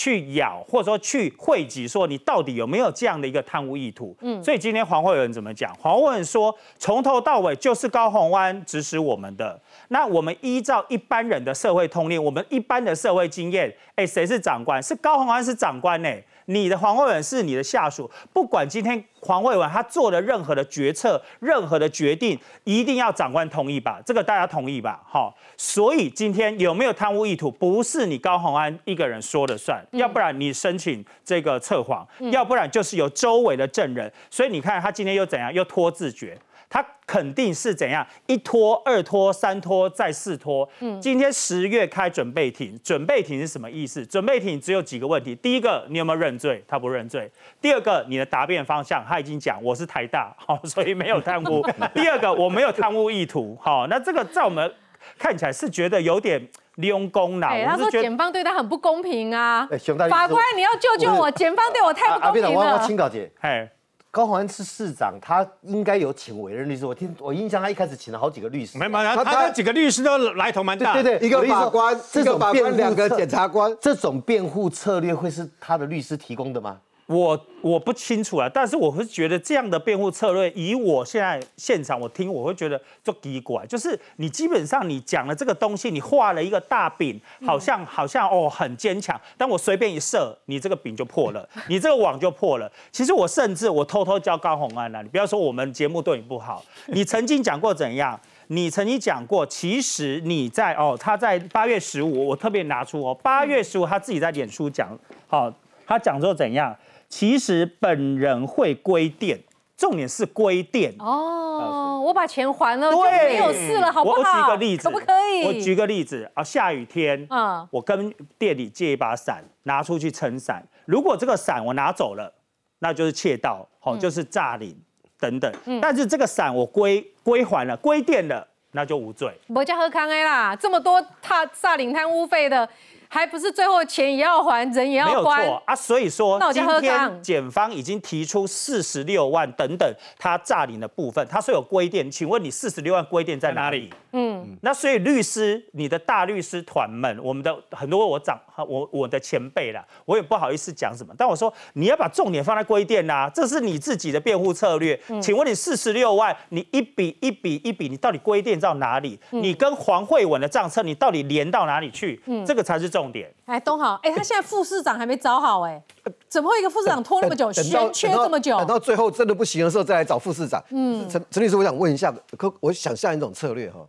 [0.00, 4.16] 去咬，或者说去汇集，说你到底有没有这样的一个贪污意图？
[4.22, 5.70] 嗯，所以今天黄慧文怎么讲？
[5.74, 9.60] 黄慧文说，从头到尾就是高鸿安指使我们的。
[9.88, 14.82] 那我们依照一般人的社会通例，我们一般的社会经验，哎，谁是长官？
[14.82, 16.08] 是高鸿安是长官呢？
[16.50, 24.00] 你的黄慧文是你的下属，不管今天黄慧文他做的任何的决策、任何的决定，一定要长官同意吧？
[24.04, 25.00] 这个大家同意吧？
[25.06, 34.12] 好，所以今天有没有贪污意图，不是你高鸿安一个人说了算，要不然你申请这个测谎，要不然就是有周围的证人。
[34.28, 36.36] 所以你看他今天又怎样，又拖自觉。
[36.70, 40.66] 他肯定是怎样一拖二拖三拖再四拖。
[40.78, 44.06] 嗯，今天十月开准备庭，准备庭是什么意思？
[44.06, 46.64] 准备庭只有几个问题：第一个，你有没有认罪？
[46.68, 47.28] 他不认罪。
[47.60, 51.60] 第二个，你的答辩方向他已经讲我是台大，好， 所以没有贪污。
[51.92, 53.58] 第二个，我没有贪污意图。
[53.60, 54.72] 好，那这个在我们
[55.18, 56.40] 看起来是觉得有点
[56.76, 57.48] 利用功劳。
[57.48, 59.68] 他说检方对他很不公平啊。
[60.08, 61.28] 法官，你要救救我！
[61.32, 62.50] 检方对我太不公平了。
[62.50, 63.68] 我我请教姐，哎。
[64.12, 66.84] 高鸿安是市长，他应该有请委任律师。
[66.84, 68.76] 我听我印象，他一开始请了好几个律师。
[68.76, 70.94] 没有，他他几个律师都来头蛮大。
[70.94, 76.78] 对对，一个法官，这种辩护，两个检察官，这种辩护策略会是他的律师提供的吗？
[77.10, 92.70] 我我不清楚啊，但是我会觉得这样的辩护策略，以我现在现场我听，我会觉得就奇怪，就是你基本上你讲了这个东西，你画了一个大饼，好像好像哦很坚强，但我随便一射，你这个饼就破了，你这个网就破了。
[92.92, 98.18] 其实我甚至我偷偷教高红安了，你不要说我们节目对你不好， 你曾经讲过怎样？
[98.46, 104.96] 你曾经讲过，其实你在哦，他在八月十五，我特别拿出哦，八月十五他自己在脸书讲，
[105.26, 105.52] 好，
[105.84, 106.72] 他讲说怎样？
[107.10, 109.40] 其实本人会归店，
[109.76, 112.00] 重点是归店哦。
[112.02, 114.18] 我把钱还了，就没有事了，好不好？
[114.18, 115.44] 我举个例子，可不可以？
[115.44, 120.64] 我举个例子啊，下雨天，嗯，我跟店里借一把伞，拿出去撑伞。
[120.86, 122.32] 如果这个伞我拿走了，
[122.78, 124.74] 那就是窃盗，好，就是诈领
[125.18, 125.52] 等等。
[125.82, 129.36] 但是这个伞我归归还了，归店了，那就无罪。
[129.48, 132.68] 我叫何康 A 啦，这么多他诈领贪污费的。
[133.12, 143.92] 还不是最后钱也要还，人也没有要还错啊，所以说那我就今天检方已经提出四十六万等等他诈领的部分，他说有规定，请问你四十六万规定在哪里？
[144.12, 155.00] 嗯，那所以律师，你的大律师团们，我们的很多我长我我的前辈啦，我也不好意思讲什么，但我说你要把重点放在规定啦，这是你自己的辩护策略。
[155.08, 159.18] 嗯请问你四十六万，你一笔一笔一笔，你到底规定到哪里？
[159.30, 162.20] 嗯你跟黄慧文的账册，你到底连到哪里去？
[162.26, 163.32] 嗯这个才是重点。
[163.44, 165.80] 哎，东豪，哎，他现在副市长还没找好，哎，
[166.28, 168.56] 怎么会一个副市长拖那么久，悬缺这么久？
[168.58, 170.62] 等到最后真的不行的时候再来找副市长。
[170.70, 173.80] 嗯陈陈律师，我想问一下，可我想象一种策略哈，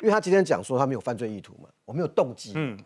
[0.00, 2.52] 因为他今天讲说他没有犯罪意图嘛，我没有动机。
[2.54, 2.78] 嗯。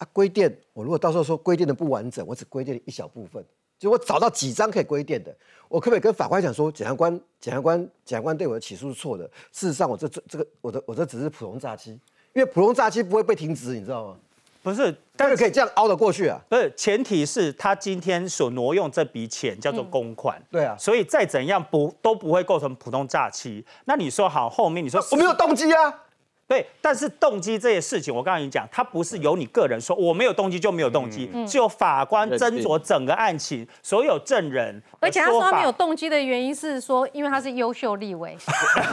[0.00, 3.44] 啊，规电，我如果到时候说规电的不完整，我只规定了一小部分，
[3.78, 5.30] 就我找到几张可以规电的，
[5.68, 11.90] 我可不可以跟法官讲说，检察官，检察官，检察官对我的起诉是错的，事实上我这这这个我的我这只是普通诈欺，
[12.32, 14.16] 因为普通诈欺不会被停职，你知道吗？
[14.62, 16.38] 不是，但是可以这样凹得过去啊。
[16.48, 23.64] 不是，前提是他今天所挪用这笔钱叫做公款，对啊，所以再怎样不都不会构成普通诈欺。
[23.86, 26.04] 那你说好，后面你说我没有动机啊，
[26.50, 35.70] 对，但是动机这些事情，我刚才已经讲，它不是由你个人说我没有动机就没有动机，嗯是由法官斟酌整个案情，所有证人，而且他说他没有。
[35.70, 38.36] 动机的原因是说，因为他是优秀立委，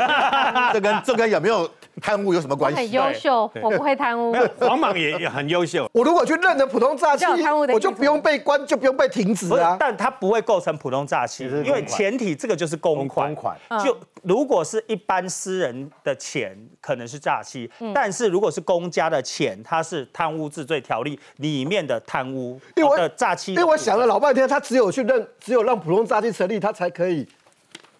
[0.71, 1.67] 这跟这跟有没有
[1.99, 2.77] 贪污有什么关系？
[2.77, 4.31] 很优秀，我不会贪污。
[4.59, 5.89] 黄莽也也很优秀。
[5.91, 7.25] 我如果去认了普通诈欺
[7.73, 9.75] 我就不用被关，就不用被停职不是啊，。
[9.79, 13.33] 但他不会构成普通诈欺，因为前提这个就是公款。
[13.33, 17.46] 公款嗯就如果是一般私人的钱，可能是诈欺；
[17.79, 23.53] 嗯但是如果是公家的钱，它是贪污治罪条例里面的贪污因为我的诈欺。
[23.53, 27.27] 因为我想了老半天，他只有去认，只有让普通诈欺成立，他才可以，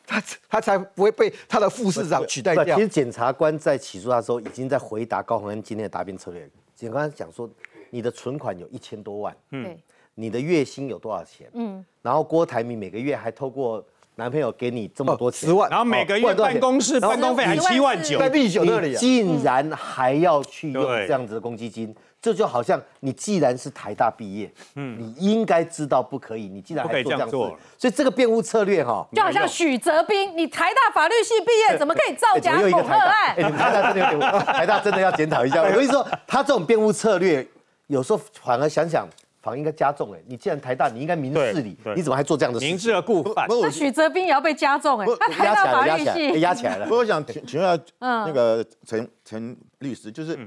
[0.05, 2.81] 他他才不会被他的副市长取代掉其。
[2.81, 6.49] 实检察官在起诉他的时候，已经在回答高鸿安今天的答辩策略。
[6.75, 7.49] 检察官讲说，
[7.89, 9.77] 你的存款有一千多万，嗯，
[10.15, 11.49] 你的月薪有多少钱？
[11.53, 13.83] 嗯，然后郭台铭每个月还透过
[14.17, 15.69] 男朋友给你这么多钱，十万。
[15.69, 18.17] 然后每个月办公室办公费还七万九。
[18.17, 21.05] 在，利九那里竟然还要去用对。
[21.05, 27.37] 这样子的公积金，这就好像你既然是台大毕业，嗯，你应该知道不可以，你既然不可以还做这样子
[27.77, 32.59] 所以这个辩护策略哈，就好像许哲斌，你台大法律系毕业，怎么可以造假？
[32.71, 33.35] 恐吓案哎，？
[33.37, 33.93] 你们台大？
[33.93, 35.61] 真的有点，台大真的要检讨一下。
[35.63, 37.47] 我跟你说，他这种辩护策略，
[37.85, 39.07] 有时候反而想想，
[39.47, 40.13] 反而应该加重。
[40.13, 42.73] 哎，你既然台大，你应该明事理，你怎么还做这样的事情？
[42.73, 43.47] 明知而故犯。
[43.47, 46.89] 那许哲斌也要被加重哎不，他台压起来了，压大法律起来了，压起来了不。
[46.89, 50.37] 过我想请请问一下嗯那个陈陈律师，就是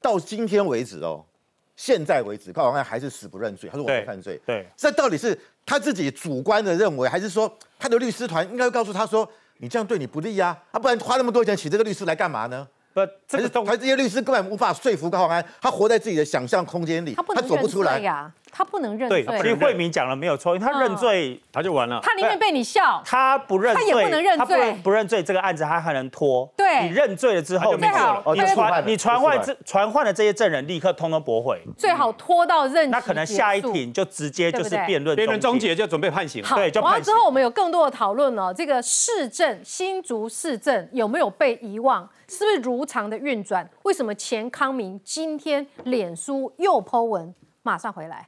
[0.00, 1.22] 到今天为止哦，
[1.76, 4.40] 现在为止高鸿安还是死不认罪，他说我没犯罪。
[4.46, 9.28] 对，这到底是他自己主观的认为，还是说他的律师团应该会告诉他说，
[9.58, 10.78] 你这样对你不利呀、啊？
[10.78, 12.66] 不然花那么多钱请这个律师来干嘛呢？
[12.92, 18.04] 不，这个还是还是这些律师根本无法说服高鸿安，他活在自己的想象空间里，他不能认走不出来罪。
[18.04, 19.42] 呀，他不能认，罪其。
[19.42, 22.00] 实慧明讲了没有错，因为他认罪，他就完了。
[22.02, 26.46] 他宁愿被你笑，他不认罪，他也不能认他不罪不认罪，这个案子他还能拖。
[26.56, 36.48] 对你认罪了之后，他就没你罪了你传你传唤这传唤的这些证人立刻通通驳回，最好拖到任期那可能下一庭就直接就是辩论辩论终结就准备判刑了。
[36.48, 38.52] 好，对就判刑完了之后，我们有更多的讨论了。
[38.52, 42.06] 这个市政新竹市政有没有被遗忘？
[42.32, 43.68] 是不是如常的运转？
[43.82, 47.34] 为什么钱康明今天脸书又 Po 文？
[47.60, 48.26] 马上回来。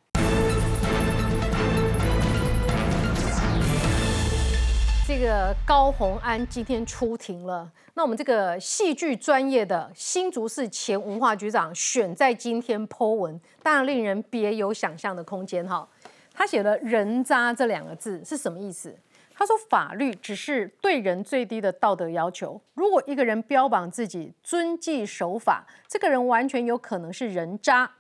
[5.09, 7.72] 这个高鸿安今天出庭了。
[7.94, 15.88] 那我们这个戏剧专业的新竹市前文化局长选在今天 Po 文，当然令人别有想象的空间哈。
[16.34, 18.94] 他写了“人渣”这两个字是什么意思？
[19.37, 22.61] 他说法律只是对人最低的道德要求。
[22.74, 27.91] 如果一个人标榜自己遵纪守法，这个人完全有可能是人渣。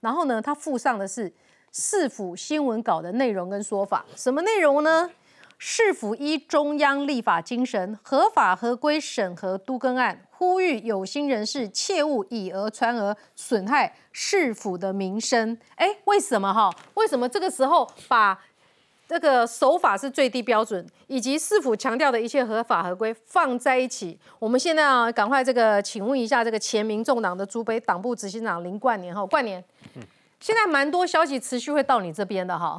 [0.00, 1.32] 然后呢，他附上的是
[1.72, 5.10] 市府新闻稿的内容跟说法，什么内容呢？
[5.60, 15.58] 市府依中央立法精神，合法合规审核都更案，呼吁有心人士切勿以讹传讹，损害市府的名声。
[15.74, 16.70] 哎，为什么哈？
[16.94, 18.38] 为什么这个时候把
[19.08, 24.18] 这个手法是最低标准，以及市府强调的一切合法合规放在一起？
[24.38, 29.64] 我们现在啊，赶快这个，请问一下这个前民众党的主北党部执行长林冠年哈，冠年，
[30.38, 32.78] 现在蛮多消息持续会到你这边的哈。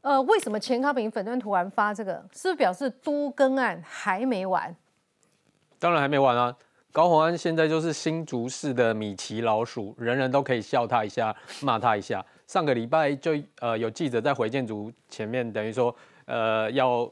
[0.00, 2.14] 呃，为什么钱康平粉砖突然发这个？
[2.32, 4.74] 是不是表示都更案还没完？
[5.78, 6.56] 当然还没完啊！
[6.92, 12.24] 高鸿安现在就是新竹市的米奇老鼠，人人都可以笑他一下，骂他一下。
[12.48, 15.94] 上个礼拜就呃有记者在回建筑前面，等于说
[16.24, 17.08] 呃要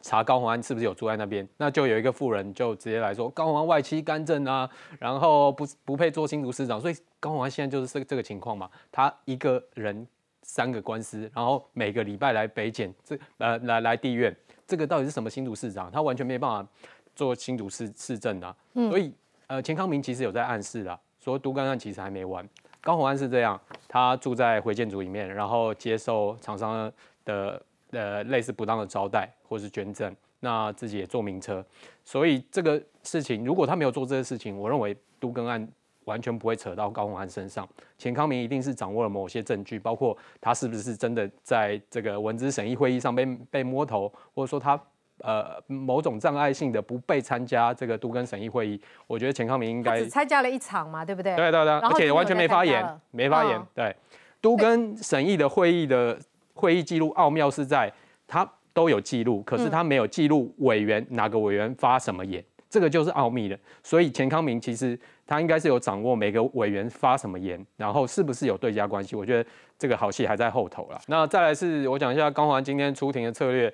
[0.00, 10.06] 查高鸿安是不是有住在那边，那就有一个妇人就直接来说高鸿安外戚干政啊，然后不不配做新竹市长，所以高鸿安现在就是这个这个情况嘛，他一个人
[10.42, 14.34] 三个官司，然后每个礼拜来北检，这呃来来地院，
[14.68, 15.90] 这个到底是什么新竹市长？
[15.90, 16.70] 他完全没办法
[17.16, 19.12] 做新竹市市政、啊，所以
[19.48, 22.48] 呃钱康明其实有在暗示啦，说都更案其实还没完。
[22.80, 26.90] 高鸿安是这样，他住在回建组里面，然后接受厂商
[27.24, 31.64] 的呃类似不当的招待或是捐赠，那自己也坐名车，
[32.04, 35.68] 所以这个事情如果他没有做这个事情，我认为都更案
[36.04, 37.68] 完全不会扯到高鸿安身上。
[37.98, 44.80] 钱康明一定是掌握了某些证据，包括他是不是真的在这个文资审议会议上被被摸头，或者说他。
[45.22, 51.34] 呃，某种障碍性的不被参加这个都跟审议会议，我觉得钱康明应他该只参加了一场嘛，对不对？
[51.36, 53.66] 对对对，而且完全在没发言没发言嗯。
[53.74, 53.96] 对，
[54.40, 56.18] 都跟审议的会议的
[56.54, 57.92] 会议记录奥妙是在
[58.26, 63.58] 他都有记录，可是嗯他没有记录委员哪个委员发什么言，这个就是奥秘的。
[63.82, 71.00] 所以钱康明其实他应该是有掌握每个委员发什么言，然后是不是有对家关系，我觉得这个好戏还在后头了。
[71.08, 73.72] 那再来是我讲一下高环今天出庭的策略，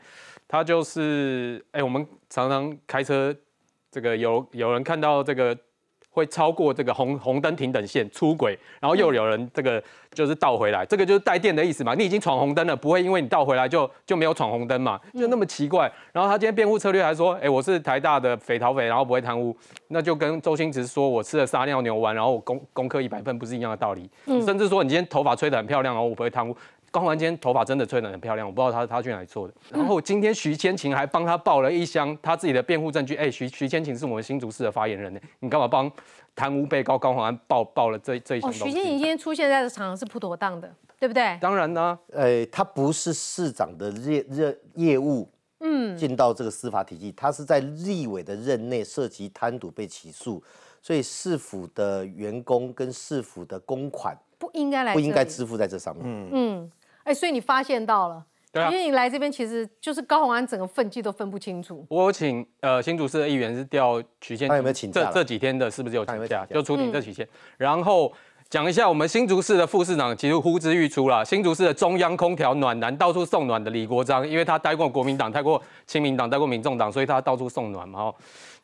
[0.49, 3.35] 他就是哎、我们常常开车
[3.91, 5.57] 这个有有人看到这个
[6.11, 9.83] 会超过这个红红灯停等线出轨，然后又有人这个
[10.15, 11.95] 就是倒回来，这个就是带电的意思嘛。
[11.95, 15.93] 你已经闯红灯了，不会因为你倒回来就就没有闯红灯嘛，就那么奇怪。
[16.13, 19.55] 然后他今天辩护策略还说，哎，我是台大的匪逃匪，然后不会贪污，
[19.89, 24.09] 那就跟周星驰说我吃了撒尿牛丸，然后我功功课一百分，不是一样的道理。
[24.25, 26.57] 嗯甚至说你今天头发吹得很漂亮，然后我不会贪污。
[26.91, 29.55] 高环今天头发真的吹得很漂亮，我不知道他他去哪里做的。
[29.71, 33.15] 然后今天徐千晴还帮他报了一箱他自己的辩护证据。
[33.17, 35.91] 哎，徐徐千晴是我们新竹市的发言人呢，你干嘛帮
[36.35, 38.65] 贪污被告高环安报报了这这一箱哦，东西？
[38.65, 41.39] 徐千晴今天出现在的场是不妥当的，对不对？
[41.41, 45.29] 当然呢，呃，他不是市长的业业业务
[45.61, 50.43] 嗯，进到这个司法体系，他是在立委的任内涉及贪渎被起诉，
[50.83, 56.05] 所以市府的员工跟市府的公款不应该来不应该支付在这上面。
[56.07, 56.73] 嗯嗯，
[57.05, 61.85] 哎，所以你发现到了，对啊徐建莹来这边其实就是高鸿安整个分际都分不清楚。
[61.89, 66.47] 我有请呃新竹市的议员是调曲线他有没有请假这这几天的是不是有请假？
[66.47, 68.13] 就出庭嗯这几天，然后。
[68.49, 71.25] 讲一下我们新竹市的副市长，其实呼之欲出了。
[71.25, 78.03] 新竹市的中央空调暖男到处送暖的李国章，因为他待过国民党、待过亲民党、待过民众党，所以他到处送暖嘛。
[78.03, 78.15] 哦，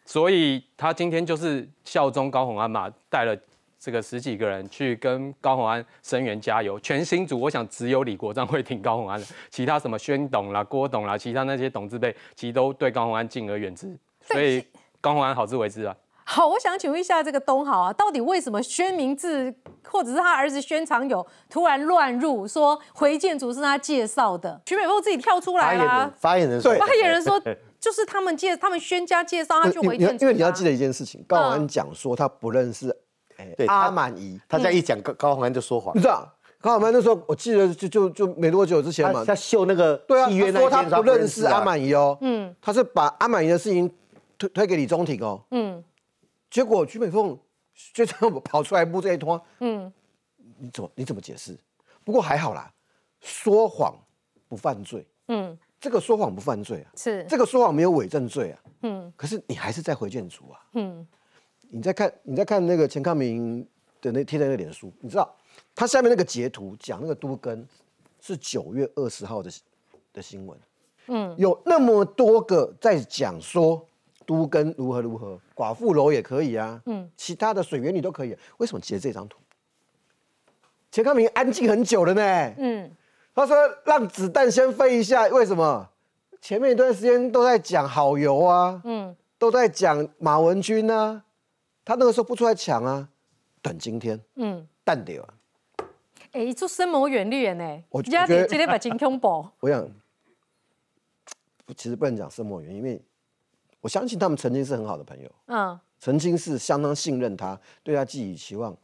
[0.05, 3.37] 所以他今天就是效忠高鸿安嘛，带了
[3.83, 6.79] 这个十几个人去跟高鸿安声援加油。
[6.79, 13.99] 全新组，我想只有李国章会挺高鸿安的，其他什么宣董啦、郭董啦，其他那些董字辈，其实都对高鸿安敬而远之。
[14.21, 14.65] 所以
[15.01, 15.97] 高鸿安好自为之啊。
[16.25, 19.53] 好，我想请问一下这个东豪啊，到底为什么宣明志
[19.85, 24.63] 或者是他儿子宣长友突然乱入，说回建筑是他介绍的？
[24.65, 27.43] 徐美凤自己跳出来啦发言人，，发言人说，发言人说
[27.81, 32.97] 就是他们介他们宣家介绍他去回建筑、啊，因为你要记得一件事情，高安讲说他不认识哎
[33.57, 35.97] 对他阿满怡，他在一讲高高鸿安就说谎。
[35.97, 36.31] 你，知道
[36.61, 42.55] 高宏安那时候我记得就就就没多久之前嘛他，秀那个 对啊，契约那他说他不认识阿啊满怡哦，嗯。
[42.61, 43.91] 他是把阿满怡的事情
[44.39, 45.83] 推推给李宗廷哦，嗯。
[46.51, 47.39] 结果徐美凤
[47.95, 49.93] 就这样跑出来布这一通，嗯，
[50.59, 51.59] 你怎么你怎么解释？
[52.05, 52.71] 不过还好啦，
[53.21, 53.95] 说谎
[54.49, 55.59] 不犯罪，嗯。
[55.81, 57.25] 这个说谎不犯罪啊，是。
[57.29, 59.13] 这个说谎没有伪证罪啊，嗯。
[59.17, 60.61] 可是你还是在回建筑啊。
[60.75, 61.05] 嗯
[61.75, 63.67] 你在看你在看那个钱康明
[64.03, 65.35] 的那贴在那个脸书，你知道
[65.75, 67.67] 他下面那个截图讲那个都根
[68.21, 69.51] 是九月二十号的
[70.13, 70.59] 的新闻，
[71.07, 71.35] 嗯。
[71.39, 73.83] 有那么多个在讲说
[74.27, 77.11] 都根如何如何，寡妇楼也可以啊，嗯。
[77.17, 79.39] 其他的水源里都可以，为什么截这张图？
[80.91, 82.91] 钱康明安静很久了呢，嗯。
[83.35, 83.57] 他说
[83.87, 85.89] 让子弹先飞一下，为什么？
[86.43, 89.17] 前面一段时间都在讲好油啊，嗯。
[89.39, 91.25] 都在讲马文君啊，
[91.85, 93.09] 他那个时候不出来抢啊，
[93.61, 95.35] 等今天嗯，淡掉啊。
[96.33, 99.87] 哎，做深谋远虑呢，我觉得今天把金恐怖， 我想，
[101.77, 103.03] 其实不能讲什么原因，因为
[103.81, 105.79] 我相信他们曾经是很好的朋友，嗯。
[105.99, 108.77] 曾经是相当信任他，对他寄予期望，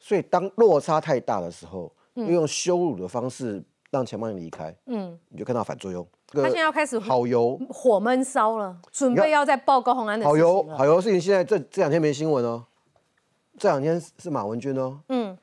[0.00, 2.26] 所以当落差太大的时候，嗯。
[2.26, 6.06] 又用羞辱的方式让钱曼离开，嗯，你就看到反作用。
[6.28, 10.36] 他现在要开始好油，火闷烧了，准备要再报高鸿安的好。
[10.36, 12.64] 油好油的事情，现在这这两天没新闻哦，
[13.58, 15.36] 这两天是马文君哦，嗯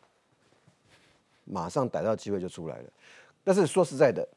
[1.43, 2.89] 马上逮到机会就出来了。
[3.43, 4.27] 但是说实在的，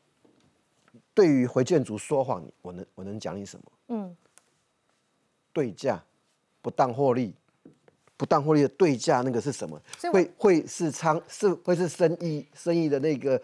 [1.15, 3.65] 对于回建筑说谎，我能我能讲你什么？
[3.89, 4.17] 嗯
[5.53, 6.01] 对价、
[6.63, 7.35] 不当获利、
[8.17, 9.81] 不当获利的对价那个是什么
[10.13, 13.41] 会会是仓是会是生意生意的那个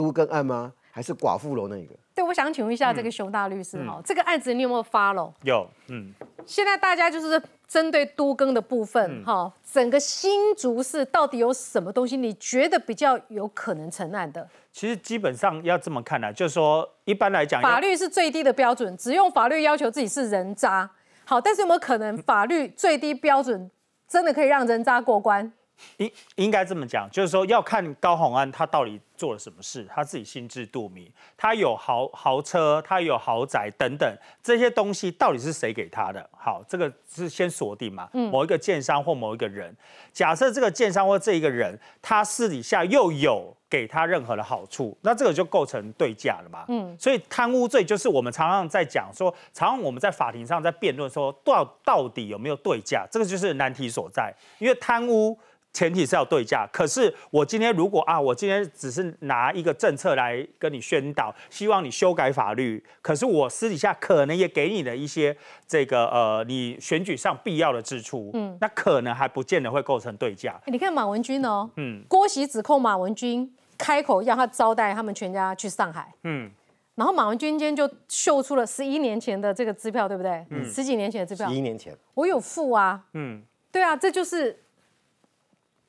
[0.00, 0.72] 都更案吗？
[0.92, 1.94] 还是寡妇楼那个？
[2.14, 5.32] 对，我我想请问一下这个熊大律师哈，这个案子你有没有 follow？
[5.42, 6.14] 有，嗯，
[6.46, 14.48] 现在大家就是针对都更的部分哈，整个新竹市到底有什么东西你觉得比较有可能成案的？
[14.72, 20.88] 其实基本上要这么看呢，就是说一般来讲，法律是最低的标准，只用法律要求自己是人渣。
[21.24, 23.70] 好，但是有没有可能法律最低标准
[24.08, 25.52] 真的可以让人渣过关？
[25.98, 31.10] 应应该这么讲，就是说要看高宏安他到底做了什么事，他自己心知肚明。
[31.36, 36.28] 他有豪豪车，他有豪宅等等这些东西，到底是谁给他的？
[36.36, 39.74] 好，这个是先锁定嘛，某一个建商或某一个人。
[40.12, 46.64] 假设这个建商或这一个人，他私底下又有给他任何的好处，那这个就构成对价了嘛。
[46.68, 55.38] 嗯，所以贪污罪就是我们常常在讲说，常常我们在法庭上在辩论说，到到底有没有对价，这个就是难题所在，因为贪污。
[55.72, 65.36] 前提是要对价，可是我今天如果啊，我今天只是拿一个政策来跟你宣导，希望你修改法律，可是我私底下可能也给你的一些
[65.68, 70.60] 这个呃，你选举上必要的支出，嗯，那可能还不见得会构成对价。
[70.66, 73.48] 你看马文君哦，嗯，郭喜指控马文君
[73.78, 76.50] 开口要他招待他们全家去上海，嗯，
[76.96, 80.44] 然后马文君今天就秀出了十一年前的这个支票，对不对？
[80.50, 83.40] 嗯，十几年前的支票，十一年前，我有付啊，嗯，
[83.70, 84.64] 对啊，这就是。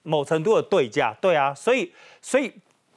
[0.03, 1.91] 某程度的对价，对啊，所以
[2.21, 2.51] 所以，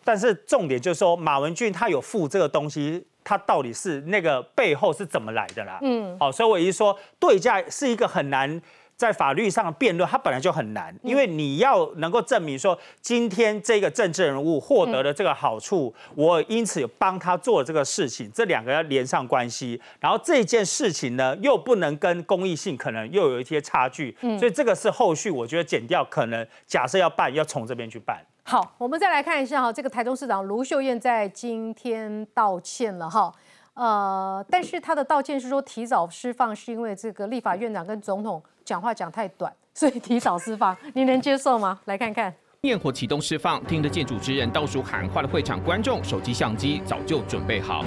[0.05, 5.79] 但是重点就是说，马文俊他有付这个东西，他到底是那个背后是怎么来的啦？
[5.83, 8.61] 嗯，好，所以我一说对价是一个很难。
[8.97, 28.25] 在法律上的辩论，它本来就很难，因为你要能够证明说，今天这个政治人物获得了这个好处，我因此有帮他做这个事情，这两个要连上关系，然后这件事情呢，又不能跟公益性可能又有一些差距，所以这个是后续我觉得减掉，可能假设要办，要从这边去办。
[28.45, 33.33] 好，我们再来看一下哈，这个台中市长卢秀燕在今天道歉了哈。
[33.73, 41.79] 呃，但是他的道歉是说提早释放，是因为这个立法院长跟总统讲话讲太短，所以提早释放，您能接受吗？
[41.85, 47.85] 来看看，焰火启动释放，听得见主持人倒数喊话的会场观众，手机相机早就准备好，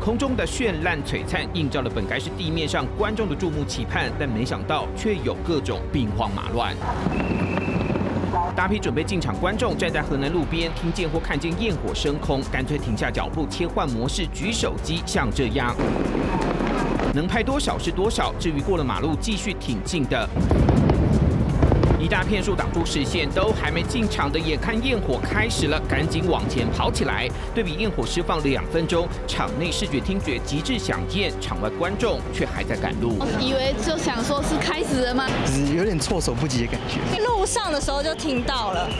[0.00, 6.74] 空中的绚烂璀璨映照了本该是地面上观众的注目期盼，但没想到却有各种兵荒马乱。
[8.56, 15.74] 大批准备进场观众站在河南路边，听见或看见焰火升空，干脆停下脚步，切换模式，举手机，像这样，
[17.16, 18.30] 能拍多少是多少。
[18.38, 20.28] 至于过了马路继续挺进的。
[21.98, 27.26] 一大片树挡住视线，都还没进场的，眼看焰火开始了，赶紧往前跑起来。
[27.54, 33.16] 对比焰火释放两分钟，场内视觉听觉极致响应，场外观众却还在赶路。
[33.40, 35.26] 以为就想说是开始了吗？
[35.74, 37.00] 有点措手不及的感觉。
[37.24, 38.82] 路上的时候就听到了。
[38.82, 38.90] 啊，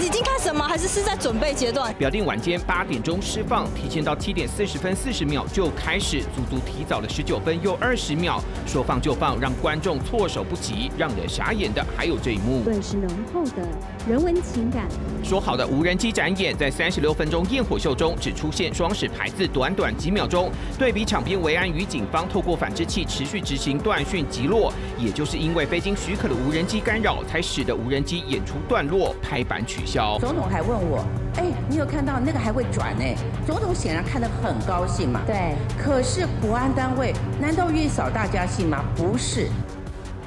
[0.00, 0.66] 已经开始吗？
[0.66, 1.92] 还是是在准备阶段？
[1.94, 8.42] 表定晚间八点钟释放，提前到七点四十分四十秒就开始，足足提早了十九分又二十秒。
[8.66, 10.90] 说放就放，让观众措手不及。
[10.96, 13.66] 让人傻眼的还有这一幕，顿时浓厚的
[14.08, 14.88] 人文情感。
[15.22, 20.50] 说好的无人机展演，在三十六分钟焰火秀中只出现双矢牌子，短短几秒钟。
[20.78, 30.18] 对比场边维安与警方透过反制器持续执行断讯击落，也就是因为非经许可的无人机干扰，才使得无人机演出段落，拍板取消。
[30.18, 31.04] 总统还问我，
[31.36, 33.04] 哎，你有看到那个还会转呢？
[33.46, 35.20] 总统显然看得很高兴嘛。
[35.26, 38.84] 对，可是国安单位难道愿意扫大家兴吗？
[38.96, 39.48] 不是。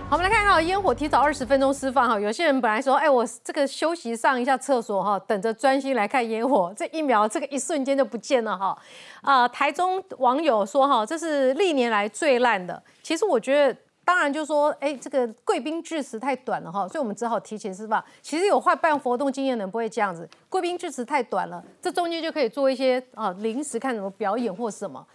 [0.10, 2.20] 我们来看哈，烟火提早二十分钟释放哈。
[2.20, 8.78] 有些人本来说，哎，我这个休息上一下厕所哈，等着专心来看烟火，这一秒，这个一瞬间就不见了哈。
[9.24, 12.80] 啊，台中网友说哈，这是历年来最烂的。
[13.02, 13.76] 其实我觉得，
[14.06, 18.04] 当然就说，哎，这个贵宾致辞太短了哈，所以我们只好提前释放。
[18.22, 25.06] 其实有坏办活动经验的人不会这样子，贵宾致辞太短了，这中间就可以做一些啊临时看什么表演或什么。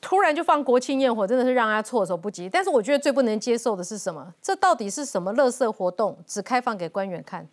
[0.00, 2.48] 突然就放国庆焰火，真的是让他措手不及。
[2.48, 4.32] 但是我觉得最不能接受的是什么？
[4.40, 6.16] 这到底是什么乐色活动？
[6.24, 7.46] 只开放给官员看，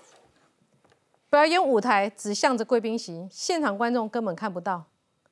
[1.29, 4.85] 表演舞台只向着贵宾席，现场观众根本看不到。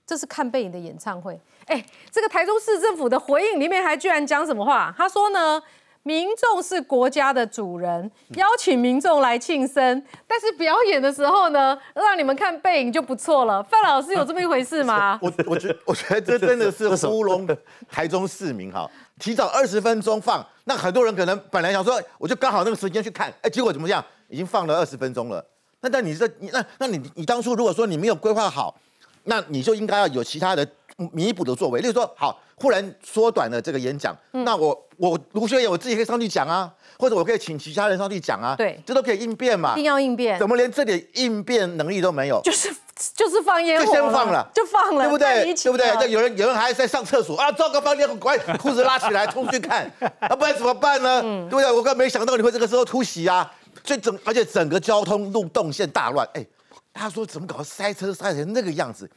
[0.05, 1.39] 这是看背影的演唱会。
[1.65, 4.93] 哎，这个台中市政府的回应里面还居然讲什么话？
[4.97, 5.61] 他说呢？
[6.05, 13.63] 民众是国家的主人，邀请民众来庆生，但是表演的时候呢，让你们看背影就不错了。
[13.63, 15.17] 范老师有这么一回事吗？
[15.23, 17.47] 我我觉我觉得 这真的是糊弄
[17.89, 18.85] 台中市民哈，
[19.17, 24.03] 提早二十分钟放，那很多人可能本来想说，我就刚好那个时间去看，哎，结果怎么样？
[24.27, 25.41] 已经放了二十分钟了。
[25.79, 28.77] 那但你这你那那你你当初如果说你没有规划好，
[29.23, 30.67] 那你就应该要有其他的。
[31.11, 31.81] 弥补的作为。
[31.81, 40.37] 例如说，好，忽然缩短了这个演讲，那我我卢学友我自己可以上去讲啊，或者我可以请其他人上去讲啊，对，这都可以应变嘛，一定要应变。
[40.37, 42.39] 怎么连这点应变能力都没有？
[42.43, 42.71] 就是
[43.15, 45.53] 就是放烟火，就先放了，就放了，对不对？
[45.55, 45.87] 对不对？
[45.95, 51.23] 那有人有人还在上厕所啊，糟糕，放烟火，快裤子拉起来冲去看， 啊，不然怎么办呢？
[51.49, 51.71] 对不对？
[51.71, 53.51] 我刚没想到你会这个时候突袭啊，
[53.83, 56.45] 所以整而且整个交通路动线大乱，哎。
[56.93, 59.09] 他说：“怎么搞塞车塞成那个样子？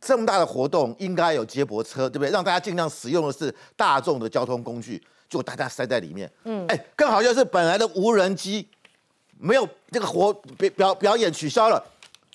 [0.00, 2.30] 这么大的活动应该有接驳车，对不对？
[2.30, 6.30] 让大家尽量使用的是大众的交通工具，就大家塞在里面。
[6.44, 8.68] 嗯，哎，更好就是本来的无人机
[9.38, 11.82] 没有这个活表表表演取消了。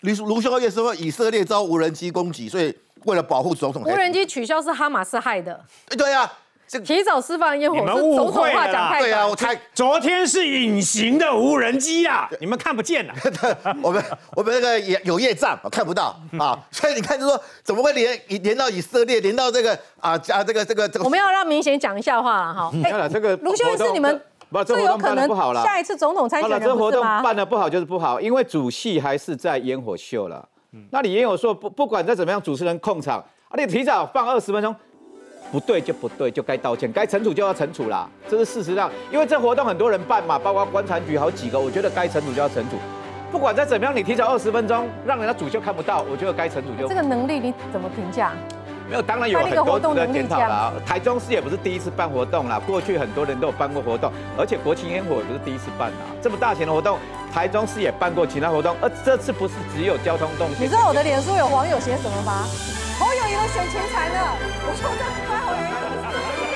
[0.01, 2.73] 卢卢修业说以色列遭无人机攻击，所以
[3.03, 5.61] 为了保护总统，无人机取消是哈马斯害的。
[5.89, 6.13] 对
[6.73, 8.93] 呀。”提早释放烟火，你们误会了。
[8.99, 13.13] 对啊，我猜昨天是隐形的无人机啊， 你们看不见了。
[13.81, 14.03] 我们
[14.35, 16.59] 我们那个也有业障，看不到 啊。
[16.71, 21.05] 所以你看，就说怎么会连连到以色列，连到这个啊啊这个这个这个。
[21.05, 22.71] 我们要让明显讲一下话了哈。
[22.83, 25.63] 哎，这个卢修义是你们不，这活动办的不好了。
[25.63, 30.47] 下一次总统参选人这活动办的不好就是不好，因为主戏还是在烟火秀了。
[30.91, 34.75] 那你烟火秀不不管再怎么样，主持人控场，啊，你提早放二十分钟。
[35.51, 42.77] 不对就不对，就该道歉，该惩处就要惩处啦，这是事实上，因为这活动很多人办嘛，包括观察局好几个，我觉得该惩处就要惩处，
[43.31, 46.87] 不管再怎么样，你提早二十分钟让人家主秀看不到，我觉得该惩处就。
[46.87, 48.33] 这个能力你怎么评价？
[48.89, 55.97] 没有当然有很多值得检讨了台中市也不是第一次办活动啦过去很多人都有办过活动而且国庆烟火也不是第一次办啦。
[56.21, 56.97] 这么大型的活动
[57.33, 62.47] 台中市也办过其他活动而这次不是只有交通动西你知道我的脸书有网友写什么吗？
[62.99, 64.17] 我有一个选钱财呢。
[64.65, 65.53] 我从这里发回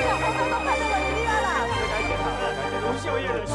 [0.02, 1.70] 个活动都快到我的地方了